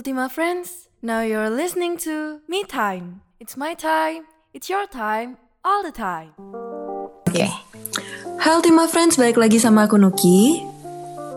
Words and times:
Ultima 0.00 0.32
friends, 0.32 0.88
now 1.04 1.20
you're 1.20 1.52
listening 1.52 2.00
to 2.08 2.40
Me 2.48 2.64
Time. 2.64 3.20
It's 3.36 3.52
my 3.52 3.76
time, 3.76 4.24
it's 4.56 4.72
your 4.72 4.88
time, 4.88 5.36
all 5.60 5.84
the 5.84 5.92
time. 5.92 6.32
Oke. 7.28 7.44
Hai 8.40 8.50
Ultima 8.56 8.88
Friends, 8.88 9.20
balik 9.20 9.36
lagi 9.36 9.60
sama 9.60 9.84
aku 9.84 10.00
Nuki 10.00 10.64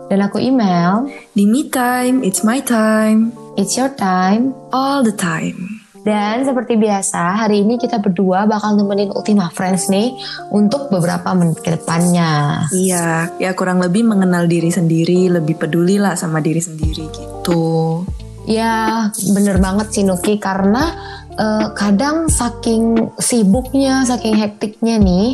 Dan 0.08 0.24
aku 0.24 0.40
email, 0.40 1.12
Di 1.36 1.44
Me 1.44 1.68
Time, 1.68 2.24
It's 2.24 2.40
My 2.40 2.64
Time 2.64 3.36
it's 3.60 3.76
your 3.76 3.92
time. 3.92 4.56
All 4.72 5.04
the 5.04 5.12
time 5.12 5.84
Dan 6.00 6.48
seperti 6.48 6.80
biasa, 6.80 7.44
hari 7.44 7.68
ini 7.68 7.76
kita 7.76 8.00
berdua 8.00 8.48
bakal 8.48 8.80
nemenin 8.80 9.12
Ultima 9.12 9.52
Friends 9.52 9.92
nih 9.92 10.16
untuk 10.48 10.88
beberapa 10.88 11.36
menit 11.36 11.60
ke 11.60 11.76
depannya. 11.76 12.64
Iya, 12.72 13.28
ya 13.36 13.52
kurang 13.52 13.84
lebih 13.84 14.08
mengenal 14.08 14.48
diri 14.48 14.72
sendiri 14.72 15.28
Lebih 15.28 15.60
peduli 15.60 16.00
lah 16.00 16.16
sama 16.16 16.40
diri 16.40 16.64
sendiri 16.64 17.12
gitu 17.12 18.08
Ya, 18.44 19.08
bener 19.32 19.56
banget 19.56 19.88
sih 19.90 20.02
Nuki. 20.02 20.36
Karena 20.36 20.92
eh, 21.30 21.66
kadang 21.74 22.28
saking 22.28 23.14
sibuknya, 23.16 24.04
saking 24.04 24.36
hektiknya 24.36 24.96
nih, 24.98 25.28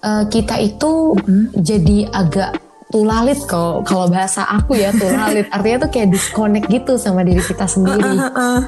eh, 0.00 0.24
kita 0.26 0.56
itu 0.58 1.14
jadi 1.54 2.10
agak 2.10 2.58
tulalit 2.86 3.42
kalau 3.44 3.82
kalau 3.82 4.06
bahasa 4.06 4.46
aku 4.46 4.74
ya 4.74 4.90
tulalit. 4.90 5.46
Artinya 5.54 5.86
tuh 5.86 5.90
kayak 5.90 6.08
disconnect 6.08 6.66
gitu 6.66 6.96
sama 6.96 7.22
diri 7.22 7.42
kita 7.42 7.66
sendiri. 7.66 8.14
Heeh. 8.14 8.58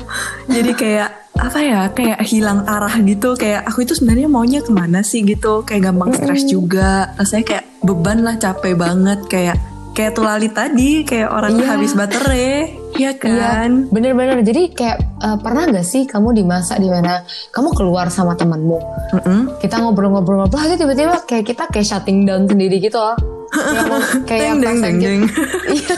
Jadi 0.50 0.70
kayak 0.74 1.10
apa 1.38 1.58
ya 1.62 1.80
kayak 1.94 2.18
hilang 2.26 2.66
arah 2.66 2.98
gitu. 2.98 3.38
Kayak 3.38 3.62
aku 3.64 3.86
itu 3.86 3.94
sebenarnya 3.94 4.26
maunya 4.26 4.60
ke 4.60 4.74
mana 4.74 5.06
sih 5.06 5.22
gitu. 5.22 5.62
Kayak 5.62 5.90
gampang 5.90 6.10
stres 6.12 6.42
juga. 6.44 7.14
Rasanya 7.14 7.44
kayak 7.46 7.64
beban 7.80 8.26
lah 8.26 8.34
capek 8.36 8.74
banget. 8.74 9.22
Kayak 9.30 9.56
kayak 9.94 10.12
tulali 10.18 10.50
tadi. 10.50 11.06
Kayak 11.06 11.30
orang 11.30 11.54
Iya. 11.54 11.66
habis 11.70 11.92
baterai 11.94 12.50
ya 12.96 13.12
kan 13.18 13.90
Bener-bener 13.92 14.40
jadi 14.40 14.72
kayak 14.72 14.98
eh, 15.20 15.36
pernah 15.42 15.68
gak 15.68 15.84
sih 15.84 16.08
kamu 16.08 16.32
di 16.32 16.44
masa 16.46 16.80
di 16.80 16.88
mana 16.88 17.20
kamu 17.52 17.76
keluar 17.76 18.08
sama 18.08 18.32
temanmu 18.38 18.78
Mm-mm. 19.18 19.40
kita 19.60 19.82
ngobrol-ngobrol-ngobrol 19.82 20.64
aja 20.64 20.78
tiba-tiba 20.78 21.20
kayak 21.28 21.44
kita 21.44 21.68
kayak 21.68 21.86
shutting 21.86 22.24
down 22.24 22.48
sendiri 22.48 22.80
gitu 22.80 22.96
loh 22.96 23.18
kayak 23.52 23.88
kayak 24.28 24.42
Deng, 24.56 24.58
deng, 24.60 24.78
deng, 24.80 24.96
deng. 25.00 25.22
Iya. 25.76 25.96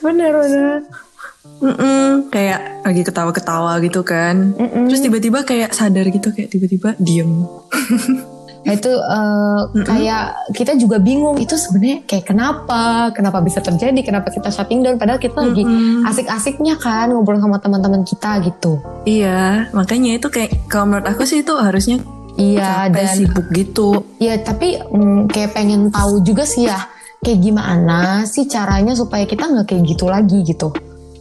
bener-bener 0.00 0.86
Mm-mm, 1.58 2.30
kayak 2.30 2.86
lagi 2.86 3.02
ketawa-ketawa 3.02 3.82
gitu 3.82 4.06
kan. 4.06 4.54
Mm-mm. 4.54 4.86
Terus 4.86 5.02
tiba-tiba 5.02 5.42
kayak 5.42 5.74
sadar 5.74 6.06
gitu 6.06 6.30
kayak 6.30 6.54
tiba-tiba 6.54 6.94
diem. 7.02 7.42
Nah, 8.68 8.76
itu 8.76 8.92
eh, 8.92 9.60
kayak 9.80 10.24
kita 10.52 10.76
juga 10.76 11.00
bingung 11.00 11.40
itu 11.40 11.56
sebenarnya 11.56 12.04
kayak 12.04 12.24
kenapa 12.28 13.08
kenapa 13.16 13.40
bisa 13.40 13.64
terjadi 13.64 13.96
kenapa 14.04 14.28
kita 14.28 14.52
shutting 14.52 14.84
down 14.84 15.00
padahal 15.00 15.16
kita 15.16 15.40
lagi 15.40 15.64
Mm-mm. 15.64 16.04
asik-asiknya 16.04 16.76
kan 16.76 17.08
ngobrol 17.08 17.40
sama 17.40 17.56
teman-teman 17.56 18.04
kita 18.04 18.44
gitu 18.44 18.76
Iya, 19.02 19.72
makanya 19.72 20.20
itu 20.20 20.28
kayak 20.28 20.68
kalau 20.68 20.92
menurut 20.92 21.08
aku 21.08 21.24
sih 21.24 21.40
itu 21.40 21.56
harusnya 21.56 21.96
iya 22.36 22.92
dan 22.92 23.08
sibuk 23.08 23.48
gitu. 23.50 24.04
ya 24.20 24.36
tapi 24.38 24.76
mm, 24.78 25.32
kayak 25.32 25.56
pengen 25.56 25.88
tahu 25.88 26.20
juga 26.20 26.44
sih 26.44 26.68
ya 26.68 26.84
kayak 27.18 27.40
gimana 27.42 28.22
sih 28.28 28.46
caranya 28.46 28.94
supaya 28.94 29.26
kita 29.26 29.48
nggak 29.48 29.66
kayak 29.66 29.82
gitu 29.90 30.06
lagi 30.06 30.44
gitu 30.46 30.70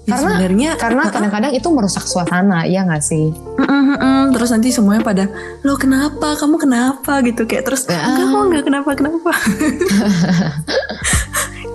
Ya, 0.08 0.16
karena 0.16 0.39
sebenarnya 0.39 0.69
karena 0.80 1.03
kadang-kadang 1.11 1.52
itu 1.52 1.67
merusak 1.67 2.08
suasana 2.08 2.63
ya 2.63 2.88
nggak 2.88 3.03
sih? 3.03 3.27
Mm-mm, 3.59 3.81
mm-mm. 3.91 4.22
terus 4.31 4.55
nanti 4.55 4.72
semuanya 4.72 5.03
pada 5.03 5.27
lo 5.67 5.75
kenapa? 5.75 6.39
Kamu 6.39 6.55
kenapa? 6.55 7.19
gitu 7.27 7.44
kayak 7.44 7.67
terus 7.67 7.83
enggak 7.91 8.23
kok 8.31 8.44
enggak 8.47 8.63
kenapa 8.63 8.89
kenapa? 8.95 9.31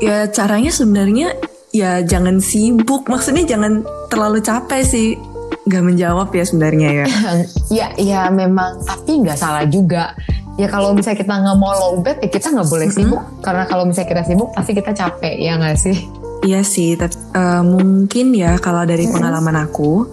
Ya 0.03 0.27
caranya 0.27 0.72
sebenarnya 0.72 1.37
ya 1.71 2.00
jangan 2.03 2.41
sibuk. 2.42 3.06
Maksudnya 3.06 3.44
jangan 3.44 3.87
terlalu 4.09 4.41
capek 4.42 4.82
sih. 4.82 5.15
Nggak 5.69 5.84
menjawab 5.92 6.28
ya 6.34 6.42
sebenarnya 6.48 6.88
ya. 6.91 7.06
Ya 7.84 7.87
ya 8.00 8.21
memang. 8.32 8.82
Tapi 8.82 9.28
nggak 9.28 9.38
salah 9.38 9.62
juga. 9.69 10.16
Ya 10.56 10.72
kalau 10.72 10.97
misalnya 10.97 11.21
kita 11.21 11.37
nggak 11.37 11.59
mau 11.60 11.71
lowbat 11.76 12.16
ya 12.19 12.32
kita 12.32 12.48
nggak 12.50 12.66
boleh 12.66 12.88
sibuk. 12.88 13.22
Karena 13.44 13.69
kalau 13.69 13.84
misalnya 13.87 14.09
kita 14.09 14.22
sibuk 14.25 14.48
pasti 14.56 14.72
kita 14.72 14.91
capek 14.97 15.37
ya 15.37 15.60
nggak 15.60 15.76
sih 15.76 16.22
Iya 16.42 16.66
sih, 16.66 16.98
tapi 16.98 17.14
eh, 17.38 17.62
mungkin 17.62 18.34
ya 18.34 18.58
kalau 18.58 18.82
dari 18.82 19.06
pengalaman 19.06 19.62
aku, 19.62 20.10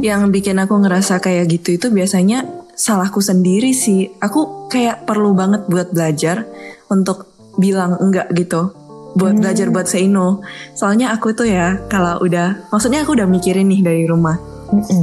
yang 0.00 0.32
bikin 0.32 0.56
aku 0.56 0.72
ngerasa 0.80 1.20
kayak 1.20 1.52
gitu 1.52 1.76
itu 1.76 1.92
biasanya 1.92 2.48
salahku 2.72 3.20
sendiri 3.20 3.76
sih. 3.76 4.08
Aku 4.20 4.68
kayak 4.72 5.08
perlu 5.08 5.36
banget 5.36 5.68
buat 5.68 5.92
belajar 5.92 6.48
untuk 6.88 7.28
bilang 7.60 7.96
enggak 8.00 8.32
gitu. 8.36 8.72
Buat 9.16 9.40
belajar 9.40 9.72
buat 9.72 9.88
say 9.88 10.08
no. 10.08 10.44
Soalnya 10.76 11.12
aku 11.16 11.32
tuh 11.32 11.48
ya 11.48 11.80
kalau 11.88 12.20
udah, 12.20 12.68
maksudnya 12.68 13.00
aku 13.00 13.16
udah 13.16 13.24
mikirin 13.24 13.68
nih 13.68 13.80
dari 13.80 14.04
rumah. 14.04 14.36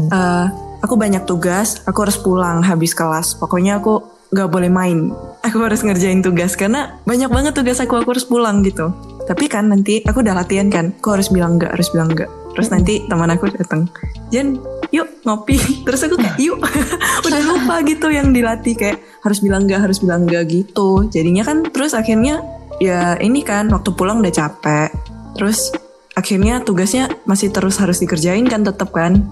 Eh, 0.09 0.47
aku 0.85 0.93
banyak 0.93 1.25
tugas, 1.25 1.81
aku 1.89 2.05
harus 2.05 2.17
pulang 2.21 2.61
habis 2.61 2.93
kelas. 2.93 3.33
Pokoknya 3.37 3.81
aku 3.81 4.05
nggak 4.33 4.49
boleh 4.49 4.69
main. 4.69 5.09
Aku 5.41 5.61
harus 5.61 5.81
ngerjain 5.81 6.21
tugas 6.21 6.53
karena 6.53 6.97
banyak 7.05 7.29
banget 7.29 7.53
tugas 7.57 7.81
aku, 7.81 8.01
aku 8.01 8.13
harus 8.13 8.25
pulang 8.25 8.61
gitu. 8.61 8.89
Tapi 9.23 9.45
kan 9.47 9.71
nanti 9.71 10.03
aku 10.03 10.19
udah 10.19 10.35
latihan 10.35 10.67
kan, 10.67 10.91
aku 10.99 11.15
harus 11.15 11.31
bilang 11.31 11.55
enggak, 11.55 11.71
harus 11.75 11.89
bilang 11.95 12.11
enggak. 12.11 12.29
Terus 12.53 12.69
nanti 12.69 12.93
teman 13.09 13.31
aku 13.33 13.49
datang, 13.49 13.89
Jen, 14.29 14.61
yuk 14.93 15.09
ngopi. 15.25 15.57
Terus 15.87 16.01
aku 16.05 16.15
kayak 16.19 16.37
yuk, 16.37 16.59
udah 17.27 17.41
lupa 17.47 17.81
gitu 17.87 18.11
yang 18.11 18.35
dilatih 18.35 18.75
kayak 18.77 19.01
harus 19.23 19.39
bilang 19.39 19.65
enggak, 19.65 19.81
harus 19.87 19.97
bilang 20.03 20.27
enggak 20.27 20.51
gitu. 20.51 21.07
Jadinya 21.09 21.43
kan 21.47 21.65
terus 21.71 21.95
akhirnya 21.97 22.43
ya 22.77 23.15
ini 23.17 23.41
kan 23.41 23.71
waktu 23.71 23.89
pulang 23.95 24.19
udah 24.19 24.33
capek. 24.33 24.91
Terus 25.33 25.73
akhirnya 26.13 26.61
tugasnya 26.61 27.09
masih 27.25 27.49
terus 27.49 27.81
harus 27.81 27.97
dikerjain 27.97 28.45
kan 28.45 28.61
tetap 28.61 28.93
kan 28.93 29.25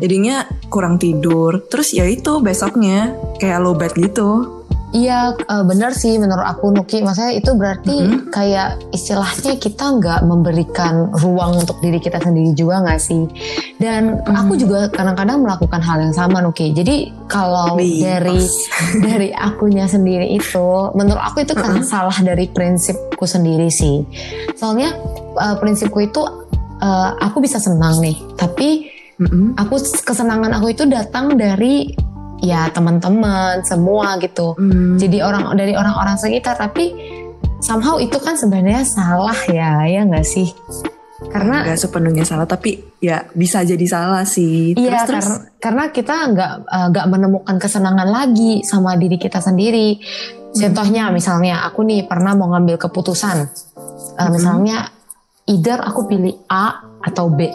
jadinya 0.00 0.48
kurang 0.72 0.96
tidur 0.96 1.68
terus 1.68 1.92
ya 1.92 2.08
itu 2.08 2.40
besoknya 2.40 3.12
kayak 3.36 3.60
low 3.60 3.76
bed 3.76 3.92
gitu 3.92 4.63
Iya 4.94 5.34
eh, 5.34 5.64
benar 5.66 5.90
sih 5.90 6.14
menurut 6.22 6.46
aku 6.46 6.70
Nuki. 6.70 7.02
Maksudnya 7.02 7.34
itu 7.34 7.50
berarti 7.58 7.96
kayak 8.30 8.94
istilahnya 8.94 9.58
kita 9.58 9.98
nggak 9.98 10.20
memberikan 10.22 11.10
ruang 11.18 11.58
untuk 11.58 11.82
diri 11.82 11.98
kita 11.98 12.22
sendiri 12.22 12.54
juga 12.54 12.78
nggak 12.86 13.00
sih? 13.02 13.26
Dan 13.82 14.22
aku 14.22 14.54
juga 14.54 14.86
kadang-kadang 14.94 15.42
melakukan 15.42 15.82
hal 15.82 15.98
yang 15.98 16.14
sama 16.14 16.38
Nuki. 16.38 16.70
Jadi 16.70 17.10
kalau 17.26 17.74
Wih, 17.74 18.06
dari 18.06 18.38
dari 19.10 19.28
akunya 19.34 19.90
sendiri 19.90 20.30
itu 20.30 20.94
Menurut 20.94 21.20
aku 21.20 21.42
itu 21.42 21.58
karena 21.58 21.82
salah 21.82 22.14
dari 22.22 22.46
prinsipku 22.46 23.26
sendiri 23.26 23.66
sih. 23.74 24.06
Soalnya 24.54 24.94
eh, 25.42 25.56
prinsipku 25.58 25.98
itu 26.06 26.22
eh, 26.78 27.10
aku 27.18 27.42
bisa 27.42 27.58
senang 27.58 27.98
nih. 27.98 28.14
Tapi 28.38 28.94
Mm-mm. 29.14 29.54
aku 29.58 29.78
kesenangan 30.02 30.58
aku 30.58 30.74
itu 30.74 30.86
datang 30.90 31.38
dari 31.38 31.94
ya 32.42 32.70
teman-teman 32.70 33.62
semua 33.62 34.16
gitu. 34.18 34.56
Hmm. 34.58 34.96
jadi 34.98 35.22
orang 35.22 35.54
dari 35.54 35.74
orang-orang 35.76 36.16
sekitar. 36.18 36.58
Tapi 36.58 36.94
somehow 37.64 37.96
itu 37.96 38.16
kan 38.20 38.36
sebenarnya 38.36 38.84
salah 38.84 39.36
ya 39.48 39.84
ya 39.88 40.02
nggak 40.04 40.26
sih? 40.26 40.48
Karena 41.30 41.64
nggak 41.64 41.78
sepenuhnya 41.80 42.24
salah 42.26 42.44
tapi 42.44 42.84
ya 43.00 43.24
bisa 43.32 43.64
jadi 43.64 43.86
salah 43.88 44.28
sih. 44.28 44.76
Terus 44.76 44.84
iya 44.84 45.08
terus 45.08 45.24
karena, 45.24 45.36
karena 45.62 45.84
kita 45.94 46.14
nggak 46.34 46.52
eh, 46.68 46.86
nggak 46.92 47.06
menemukan 47.08 47.56
kesenangan 47.56 48.08
lagi 48.10 48.60
sama 48.66 48.98
diri 49.00 49.16
kita 49.16 49.40
sendiri. 49.40 49.98
Contohnya 50.54 51.10
misalnya 51.10 51.66
aku 51.66 51.82
nih 51.82 52.06
pernah 52.06 52.38
mau 52.38 52.52
ngambil 52.54 52.78
keputusan. 52.78 53.36
Eh, 54.14 54.30
misalnya 54.30 54.86
either 55.48 55.80
aku 55.80 56.06
pilih 56.06 56.34
A 56.46 56.84
atau 57.02 57.32
B. 57.32 57.50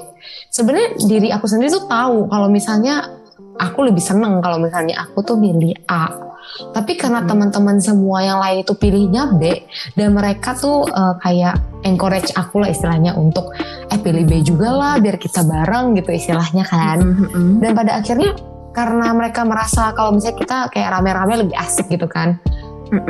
Sebenarnya 0.49 0.99
diri 1.07 1.29
aku 1.31 1.45
sendiri 1.47 1.71
tuh 1.71 1.85
tahu 1.87 2.27
kalau 2.27 2.51
misalnya 2.51 3.18
aku 3.59 3.85
lebih 3.85 4.01
seneng 4.01 4.39
kalau 4.39 4.57
misalnya 4.57 5.03
aku 5.03 5.21
tuh 5.21 5.35
pilih 5.35 5.75
A. 5.85 6.07
Tapi 6.49 6.97
karena 6.97 7.21
teman-teman 7.29 7.77
semua 7.77 8.25
yang 8.25 8.41
lain 8.41 8.65
itu 8.65 8.73
pilihnya 8.73 9.37
B 9.37 9.63
dan 9.93 10.17
mereka 10.17 10.57
tuh 10.57 10.87
eh, 10.89 11.13
kayak 11.21 11.85
encourage 11.85 12.33
aku 12.33 12.65
lah 12.65 12.73
istilahnya 12.73 13.13
untuk 13.13 13.53
eh 13.85 13.99
pilih 14.01 14.25
B 14.25 14.41
juga 14.41 14.73
lah 14.73 14.93
biar 14.97 15.21
kita 15.21 15.45
bareng 15.45 15.93
gitu 15.99 16.09
istilahnya 16.09 16.65
kan. 16.65 16.97
Mm-mm. 17.03 17.61
dan 17.61 17.71
pada 17.77 18.01
akhirnya 18.01 18.33
karena 18.73 19.13
mereka 19.13 19.45
merasa 19.45 19.93
kalau 19.93 20.15
misalnya 20.15 20.37
kita 20.41 20.57
kayak 20.73 20.89
rame-rame 20.93 21.33
lebih 21.45 21.55
asik 21.57 21.89
gitu 21.89 22.05
kan 22.09 22.37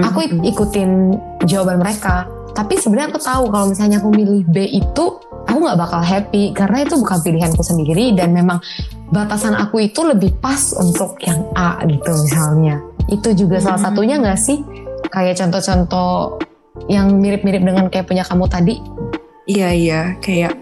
aku 0.03 0.27
ik- 0.27 0.55
ikutin 0.55 1.15
jawaban 1.47 1.79
mereka 1.79 2.27
tapi 2.53 2.75
sebenarnya 2.79 3.13
aku 3.13 3.21
tahu 3.21 3.43
kalau 3.49 3.65
misalnya 3.69 3.97
aku 4.01 4.09
milih 4.11 4.43
B 4.49 4.65
itu 4.67 5.05
aku 5.45 5.57
nggak 5.57 5.79
bakal 5.79 6.01
happy. 6.01 6.53
Karena 6.53 6.85
itu 6.85 6.95
bukan 6.97 7.19
pilihanku 7.21 7.61
sendiri 7.65 8.13
dan 8.13 8.33
memang 8.33 8.61
batasan 9.09 9.57
aku 9.57 9.81
itu 9.89 10.05
lebih 10.05 10.37
pas 10.37 10.73
untuk 10.77 11.17
yang 11.25 11.41
A 11.57 11.81
gitu 11.85 12.11
misalnya. 12.13 12.81
Itu 13.09 13.33
juga 13.33 13.57
salah 13.57 13.81
Hmm. 13.81 13.87
satunya 13.89 14.15
nggak 14.21 14.39
sih? 14.39 14.61
Kayak 15.09 15.41
contoh-contoh 15.41 16.37
yang 16.85 17.09
mirip-mirip 17.17 17.65
dengan 17.65 17.89
kayak 17.89 18.05
punya 18.05 18.21
kamu 18.21 18.45
tadi. 18.45 18.75
Iya 19.49 19.69
iya. 19.73 20.01
Kayak 20.21 20.53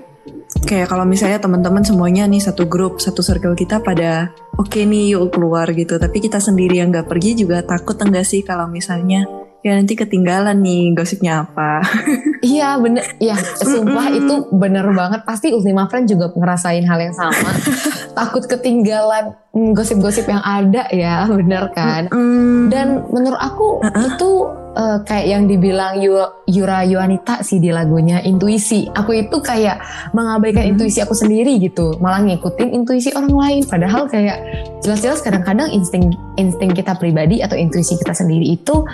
kayak 0.63 0.87
kalau 0.87 1.03
misalnya 1.03 1.43
teman-teman 1.43 1.83
semuanya 1.83 2.23
nih 2.23 2.39
satu 2.39 2.63
grup 2.71 3.03
satu 3.03 3.19
circle 3.19 3.53
kita 3.53 3.83
pada 3.83 4.31
oke 4.55 4.79
nih 4.79 5.15
yuk 5.15 5.35
keluar 5.35 5.67
gitu. 5.75 5.99
Tapi 5.99 6.23
kita 6.23 6.39
sendiri 6.39 6.79
yang 6.79 6.95
nggak 6.95 7.11
pergi 7.11 7.35
juga 7.35 7.59
takut 7.67 7.99
enggak 7.99 8.23
sih 8.23 8.41
kalau 8.47 8.71
misalnya 8.71 9.27
ya 9.61 9.73
nanti 9.73 9.93
ketinggalan 9.93 10.57
nih 10.61 10.93
gosipnya 10.93 11.45
apa. 11.45 11.81
Iya 12.37 12.77
bener, 12.77 13.01
ya 13.17 13.33
sumpah 13.57 14.13
itu 14.13 14.45
bener 14.53 14.85
banget. 14.93 15.25
Pasti 15.25 15.49
Ultima 15.49 15.89
Friend 15.89 16.05
juga 16.05 16.29
ngerasain 16.29 16.85
hal 16.85 16.99
yang 17.01 17.15
sama. 17.17 17.49
Takut 18.17 18.45
ketinggalan 18.45 19.33
mm, 19.57 19.73
gosip-gosip 19.73 20.29
yang 20.29 20.45
ada 20.45 20.85
ya, 20.93 21.25
bener 21.25 21.73
kan? 21.73 22.05
Mm. 22.13 22.69
Dan 22.69 22.87
menurut 23.09 23.41
aku 23.41 23.81
Uh-uh. 23.81 24.05
itu 24.05 24.29
eh, 24.77 24.97
kayak 25.01 25.25
yang 25.27 25.43
dibilang 25.49 25.97
Yu- 25.97 26.29
Yura 26.45 26.85
Yuanita 26.85 27.41
sih 27.41 27.57
di 27.57 27.73
lagunya 27.73 28.21
intuisi. 28.21 28.85
Aku 28.85 29.17
itu 29.17 29.41
kayak 29.41 29.81
mengabaikan 30.13 30.69
Hmm. 30.69 30.77
intuisi 30.77 31.01
aku 31.01 31.17
sendiri 31.17 31.57
gitu, 31.57 31.97
malah 31.97 32.21
ngikutin 32.21 32.69
intuisi 32.77 33.09
orang 33.17 33.33
lain. 33.33 33.61
Padahal 33.65 34.05
kayak 34.05 34.37
jelas-jelas 34.85 35.25
kadang-kadang 35.25 35.73
insting 35.73 36.13
insting 36.37 36.69
kita 36.69 36.93
pribadi 36.93 37.41
atau 37.41 37.57
intuisi 37.57 37.97
kita 37.97 38.13
sendiri 38.13 38.45
itu 38.53 38.85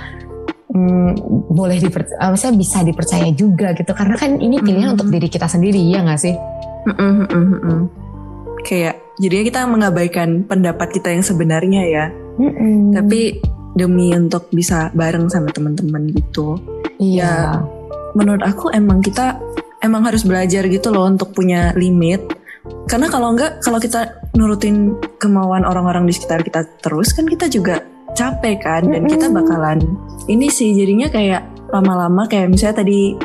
hmm, 0.74 1.10
boleh 1.54 1.78
dipercaya, 1.80 2.34
maksudnya 2.34 2.58
bisa 2.58 2.81
dipercaya 2.81 3.30
juga 3.31 3.72
gitu. 3.78 3.94
Karena 3.94 4.18
kan 4.18 4.42
ini 4.42 4.58
pilihan 4.60 4.92
Hmm. 4.92 4.96
untuk 4.98 5.10
diri 5.14 5.30
kita 5.30 5.46
sendiri 5.46 5.80
ya 5.80 6.02
nggak 6.02 6.20
sih? 6.20 6.36
Mm-mm, 6.90 7.12
mm-mm, 7.24 7.46
mm-mm. 7.56 7.80
Kayak 8.66 9.00
jadinya 9.22 9.46
kita 9.48 9.60
mengabaikan 9.70 10.44
pendapat 10.44 10.92
kita 10.92 11.14
yang 11.14 11.24
sebenarnya 11.24 11.81
ya. 11.88 12.06
Mm-mm. 12.42 12.92
Tapi 12.98 13.40
demi 13.78 14.12
untuk 14.14 14.50
bisa 14.52 14.90
bareng 14.94 15.30
sama 15.30 15.54
teman-teman 15.54 16.10
gitu. 16.12 16.58
iya. 17.00 17.58
ya, 17.58 17.62
Menurut 18.14 18.46
aku 18.46 18.69
emang 18.69 19.02
kita 19.02 19.38
emang 19.81 20.06
harus 20.06 20.24
belajar 20.24 20.66
gitu 20.69 20.94
loh 20.94 21.10
untuk 21.10 21.34
punya 21.34 21.74
limit. 21.74 22.22
Karena 22.88 23.12
kalau 23.12 23.36
enggak 23.36 23.60
kalau 23.60 23.76
kita 23.81 24.24
nurutin 24.40 24.96
kemauan 25.19 25.68
orang-orang 25.68 26.08
di 26.08 26.14
sekitar 26.16 26.42
kita 26.48 26.64
terus 26.80 27.12
kan 27.12 27.28
kita 27.28 27.52
juga 27.52 27.84
capek 28.13 28.62
kan 28.62 28.81
dan 28.86 29.10
kita 29.10 29.27
bakalan 29.30 29.81
ini 30.30 30.48
sih 30.48 30.77
jadinya 30.77 31.10
kayak 31.10 31.54
lama-lama 31.74 32.30
kayak 32.30 32.54
misalnya 32.54 32.86
tadi 32.86 33.18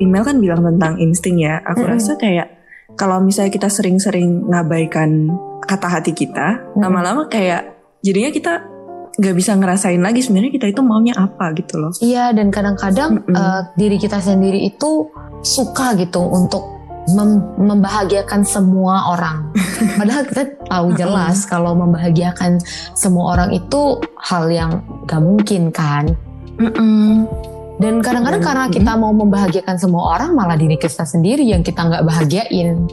email 0.00 0.24
kan 0.24 0.36
bilang 0.40 0.60
tentang 0.64 0.96
insting 1.00 1.40
ya. 1.40 1.60
Aku 1.64 1.84
Mm-mm. 1.84 1.92
rasa 1.96 2.16
kayak 2.16 2.48
kalau 2.96 3.20
misalnya 3.20 3.52
kita 3.52 3.68
sering-sering 3.68 4.48
ngabaikan 4.48 5.30
kata 5.64 5.88
hati 5.88 6.12
kita, 6.16 6.60
Mm-mm. 6.60 6.80
lama-lama 6.80 7.28
kayak 7.28 7.76
jadinya 8.00 8.32
kita 8.32 8.52
nggak 9.20 9.36
bisa 9.36 9.52
ngerasain 9.52 10.00
lagi 10.00 10.24
sebenarnya 10.24 10.52
kita 10.56 10.66
itu 10.72 10.80
maunya 10.80 11.12
apa 11.16 11.52
gitu 11.52 11.76
loh. 11.76 11.92
Iya 12.00 12.32
dan 12.32 12.48
kadang-kadang 12.48 13.20
Mm-mm. 13.24 13.36
eh, 13.36 13.60
diri 13.76 13.96
kita 14.00 14.20
sendiri 14.20 14.64
itu 14.64 15.12
suka 15.44 15.96
gitu 15.96 16.20
untuk 16.24 16.79
mem- 17.08 17.46
membahagiakan 17.56 18.44
semua 18.44 19.16
orang. 19.16 19.48
Padahal 19.98 20.24
kita 20.28 20.42
tahu 20.68 20.86
jelas 20.94 21.48
kalau 21.48 21.72
membahagiakan 21.72 22.60
semua 22.92 23.36
orang 23.38 23.50
itu 23.56 23.96
hal 24.20 24.52
yang 24.52 24.84
gak 25.08 25.22
mungkin 25.22 25.72
kan. 25.72 26.12
Dan 27.80 28.04
kadang-kadang 28.04 28.44
Dan- 28.44 28.48
karena 28.52 28.64
kita 28.68 28.92
mau 29.00 29.16
membahagiakan 29.16 29.80
semua 29.80 30.20
orang 30.20 30.36
malah 30.36 30.60
diri 30.60 30.76
kita 30.76 31.08
sendiri 31.08 31.40
yang 31.40 31.64
kita 31.64 31.80
nggak 31.80 32.04
bahagiain. 32.04 32.84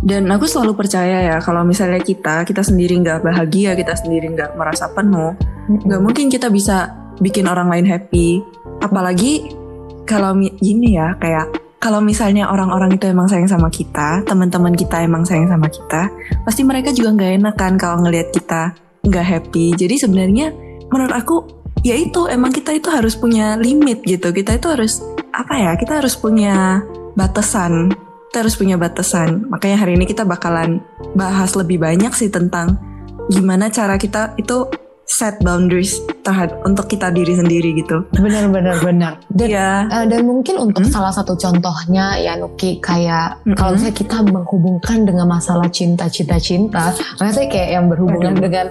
Dan 0.00 0.30
aku 0.32 0.46
selalu 0.46 0.78
percaya 0.78 1.34
ya 1.34 1.36
kalau 1.42 1.66
misalnya 1.66 2.00
kita 2.00 2.46
kita 2.46 2.62
sendiri 2.62 2.96
nggak 3.02 3.26
bahagia, 3.26 3.74
kita 3.74 3.98
sendiri 3.98 4.32
nggak 4.32 4.54
merasa 4.54 4.88
penuh, 4.94 5.34
nggak 5.66 6.00
mungkin 6.00 6.30
kita 6.30 6.46
bisa 6.48 6.94
bikin 7.18 7.50
orang 7.50 7.68
lain 7.68 7.90
happy. 7.90 8.40
Apalagi 8.80 9.50
kalau 10.06 10.38
gini 10.38 10.96
ya 10.96 11.18
kayak 11.18 11.50
kalau 11.80 12.04
misalnya 12.04 12.44
orang-orang 12.52 13.00
itu 13.00 13.08
emang 13.08 13.24
sayang 13.24 13.48
sama 13.48 13.72
kita, 13.72 14.20
teman-teman 14.28 14.76
kita 14.76 15.00
emang 15.00 15.24
sayang 15.24 15.48
sama 15.48 15.72
kita, 15.72 16.12
pasti 16.44 16.60
mereka 16.60 16.92
juga 16.92 17.16
nggak 17.16 17.32
enak 17.40 17.54
kan 17.56 17.80
kalau 17.80 18.04
ngelihat 18.04 18.28
kita 18.36 18.76
nggak 19.08 19.24
happy. 19.24 19.72
Jadi 19.72 19.96
sebenarnya 19.96 20.52
menurut 20.92 21.16
aku 21.16 21.36
ya 21.80 21.96
itu 21.96 22.28
emang 22.28 22.52
kita 22.52 22.76
itu 22.76 22.92
harus 22.92 23.16
punya 23.16 23.56
limit 23.56 24.04
gitu. 24.04 24.28
Kita 24.28 24.60
itu 24.60 24.68
harus 24.68 25.00
apa 25.32 25.56
ya? 25.56 25.72
Kita 25.80 26.04
harus 26.04 26.20
punya 26.20 26.84
batasan. 27.16 27.88
Kita 28.28 28.44
harus 28.44 28.60
punya 28.60 28.76
batasan. 28.76 29.48
Makanya 29.48 29.80
hari 29.80 29.96
ini 29.96 30.04
kita 30.04 30.28
bakalan 30.28 30.84
bahas 31.16 31.56
lebih 31.56 31.80
banyak 31.80 32.12
sih 32.12 32.28
tentang 32.28 32.76
gimana 33.32 33.72
cara 33.72 33.96
kita 33.96 34.36
itu 34.36 34.68
set 35.10 35.42
boundaries 35.42 35.98
terhadap 36.22 36.62
untuk 36.62 36.86
kita 36.86 37.10
diri 37.10 37.34
sendiri 37.34 37.74
gitu. 37.74 38.06
Benar-benar 38.14 38.78
benar. 38.78 39.12
Dan 39.26 39.48
Iya. 39.50 39.70
Eh, 39.90 40.04
dan 40.06 40.22
mungkin 40.22 40.54
untuk 40.54 40.86
Mm. 40.86 40.92
salah 40.94 41.10
satu 41.10 41.34
contohnya 41.34 42.14
ya 42.14 42.38
Nuki 42.38 42.78
kayak 42.78 43.42
Mm-mm. 43.42 43.58
kalau 43.58 43.74
misalnya 43.74 43.96
kita 43.98 44.22
menghubungkan 44.22 45.02
dengan 45.02 45.26
masalah 45.26 45.66
cinta 45.66 46.06
cinta 46.06 46.38
cinta, 46.38 46.94
maksudnya 47.18 47.50
kayak 47.50 47.70
yang 47.74 47.90
berhubungan 47.90 48.38
Aduh. 48.38 48.42
dengan 48.46 48.66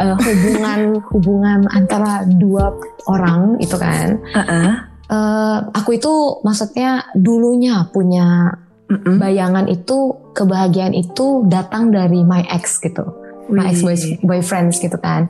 eh, 0.00 0.14
hubungan 0.16 0.80
hubungan 1.12 1.58
antara 1.68 2.24
dua 2.24 2.72
orang 3.04 3.60
itu 3.60 3.76
kan. 3.76 4.16
Heeh. 4.32 4.70
Eh, 5.12 5.58
aku 5.76 6.00
itu 6.00 6.12
maksudnya 6.40 7.04
dulunya 7.12 7.84
punya 7.92 8.48
Mm-mm. 8.88 9.20
bayangan 9.20 9.68
itu 9.68 10.16
kebahagiaan 10.32 10.96
itu 10.96 11.44
datang 11.48 11.92
dari 11.92 12.24
my 12.24 12.48
ex 12.48 12.80
gitu, 12.80 13.04
my 13.48 13.68
ex 13.68 13.84
boyfriends 14.20 14.80
gitu 14.80 14.96
kan. 14.96 15.28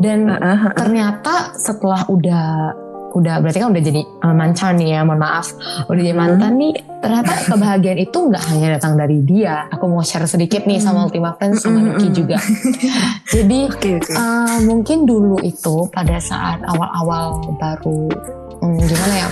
Dan 0.00 0.26
Heeh, 0.26 0.40
heeh. 0.58 0.72
ternyata 0.74 1.52
setelah 1.54 2.08
udah 2.08 2.72
udah 3.10 3.42
berarti 3.42 3.58
kan 3.58 3.68
udah 3.68 3.82
jadi 3.82 4.00
uh, 4.22 4.30
mantan 4.30 4.78
nih 4.78 4.94
ya 4.94 5.02
mohon 5.02 5.18
maaf 5.18 5.50
udah 5.84 5.98
jadi 5.98 6.14
Hmm. 6.14 6.22
mantan 6.30 6.52
nih 6.56 6.72
ternyata 7.02 7.32
kebahagiaan 7.42 7.98
itu 7.98 8.18
nggak 8.22 8.44
hanya 8.46 8.78
datang 8.78 8.94
dari 8.94 9.18
dia 9.20 9.66
aku 9.66 9.84
mau 9.84 9.98
share 10.00 10.24
sedikit 10.24 10.62
nih 10.62 10.78
sama 10.78 11.02
Hmm. 11.02 11.06
Ultima 11.10 11.34
Friends 11.34 11.58
sama 11.58 11.74
Hmm, 11.76 11.86
Nuki 11.90 12.06
hmm, 12.06 12.14
juga 12.14 12.38
jadi 13.34 13.58
Oke 13.66 13.90
oke. 13.98 14.14
uh, 14.14 14.62
mungkin 14.62 14.98
dulu 15.04 15.42
itu 15.42 15.90
pada 15.90 16.22
saat 16.22 16.62
awal-awal 16.62 17.50
baru 17.58 18.14
hmm, 18.62 18.78
gimana 18.78 19.14
ya 19.16 19.28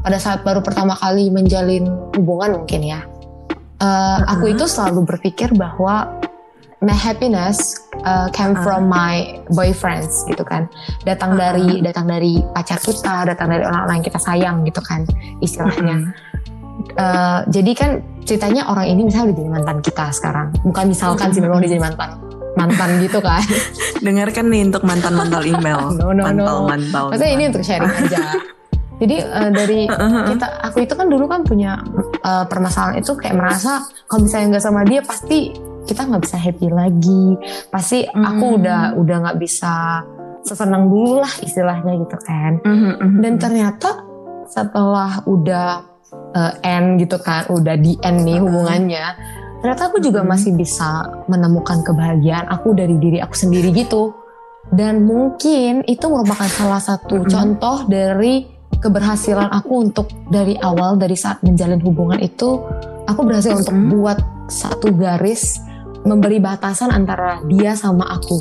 pada 0.00 0.16
saat 0.16 0.40
baru 0.40 0.58
pertama 0.58 0.96
kali 0.96 1.28
menjalin 1.28 1.84
hubungan 2.16 2.56
mungkin 2.58 2.82
ya 2.82 3.00
Uh, 3.74 4.22
aku 4.24 4.48
itu 4.48 4.64
selalu 4.64 5.04
berpikir 5.04 5.50
bahwa 5.52 6.08
my 6.84 6.94
happiness 6.94 7.88
uh, 8.04 8.28
came 8.30 8.52
Uh. 8.54 8.62
from 8.62 8.86
my 8.86 9.40
boyfriends 9.50 10.22
gitu 10.28 10.44
kan 10.44 10.68
datang 11.08 11.34
Uh-uh. 11.34 11.42
dari 11.42 11.80
datang 11.80 12.06
dari 12.06 12.38
pacar 12.52 12.78
kita 12.78 13.24
datang 13.24 13.48
dari 13.50 13.64
orang-orang 13.64 14.00
yang 14.00 14.06
kita 14.06 14.20
sayang 14.20 14.56
gitu 14.68 14.80
kan 14.84 15.02
istilahnya. 15.40 16.12
Uh, 17.00 17.40
jadi 17.48 17.72
kan 17.72 17.90
ceritanya 18.28 18.68
orang 18.68 18.86
ini 18.86 19.08
misalnya 19.08 19.32
udah 19.32 19.36
jadi 19.40 19.50
mantan 19.50 19.78
kita 19.80 20.04
sekarang 20.12 20.48
bukan 20.62 20.84
misalkan 20.90 21.28
sih 21.32 21.40
memang 21.40 21.62
udah 21.62 21.70
jadi 21.70 21.82
mantan 21.82 22.10
mantan 22.54 22.90
gitu 23.02 23.18
kan 23.24 23.40
Dengarkan 24.04 24.52
nih 24.52 24.68
untuk 24.68 24.82
mantan-mantan 24.84 25.42
email. 25.48 25.80
No, 25.98 26.12
no, 26.12 26.28
no. 26.28 26.68
Mantal-mantal. 26.68 27.04
maksudnya 27.14 27.32
ini 27.34 27.44
untuk 27.48 27.62
sharing 27.64 27.88
aja 27.88 28.36
jadi 29.02 29.16
uh, 29.26 29.50
dari 29.50 29.80
kita 30.34 30.46
aku 30.62 30.86
itu 30.86 30.94
kan 30.94 31.06
dulu 31.10 31.24
kan 31.26 31.40
punya 31.42 31.82
uh, 32.22 32.44
permasalahan 32.46 33.02
itu 33.02 33.12
kayak 33.18 33.34
merasa 33.38 33.82
kalau 34.06 34.22
misalnya 34.22 34.46
nggak 34.58 34.64
sama 34.64 34.80
dia 34.86 35.00
pasti 35.02 35.50
kita 35.84 36.00
nggak 36.02 36.22
bisa 36.22 36.36
happy 36.36 36.68
lagi 36.68 37.26
pasti 37.68 38.04
aku 38.04 38.46
Hmm. 38.46 38.56
udah 38.58 38.80
udah 38.96 39.16
nggak 39.20 39.38
bisa 39.38 40.00
sesenang 40.40 40.88
dulu 40.88 41.20
lah 41.20 41.32
istilahnya 41.40 41.92
gitu 41.98 42.16
kan 42.20 42.60
Mhm, 42.60 42.92
mhm. 42.94 43.18
dan 43.20 43.32
ternyata 43.36 43.88
setelah 44.44 45.24
udah 45.24 45.68
uh, 46.32 46.52
end 46.60 47.00
gitu 47.00 47.16
kan 47.16 47.48
udah 47.48 47.76
di 47.76 47.96
end 47.98 48.22
nih 48.22 48.36
Hmm. 48.36 48.44
hubungannya 48.44 49.06
ternyata 49.60 49.88
aku 49.88 49.98
juga 49.98 50.20
Mhm. 50.20 50.28
masih 50.28 50.52
bisa 50.52 50.88
menemukan 51.26 51.80
kebahagiaan 51.80 52.44
aku 52.46 52.72
dari 52.72 53.00
diri 53.00 53.18
aku 53.18 53.32
sendiri 53.32 53.72
gitu 53.72 54.12
dan 54.68 55.04
mungkin 55.04 55.84
itu 55.84 56.04
merupakan 56.04 56.44
salah 56.46 56.80
satu 56.80 57.24
Mhm. 57.24 57.28
contoh 57.28 57.76
dari 57.88 58.44
keberhasilan 58.74 59.48
aku 59.48 59.72
untuk 59.80 60.12
dari 60.28 60.60
awal 60.60 60.96
dari 60.96 61.16
saat 61.16 61.40
menjalin 61.40 61.80
hubungan 61.80 62.20
itu 62.20 62.60
aku 63.04 63.20
berhasil 63.24 63.56
untuk 63.56 63.72
Mhm. 63.72 63.88
buat 63.90 64.18
satu 64.44 64.92
garis 64.92 65.56
memberi 66.04 66.38
batasan 66.38 66.88
antara 66.88 67.40
dia 67.44 67.72
sama 67.74 68.04
aku 68.06 68.36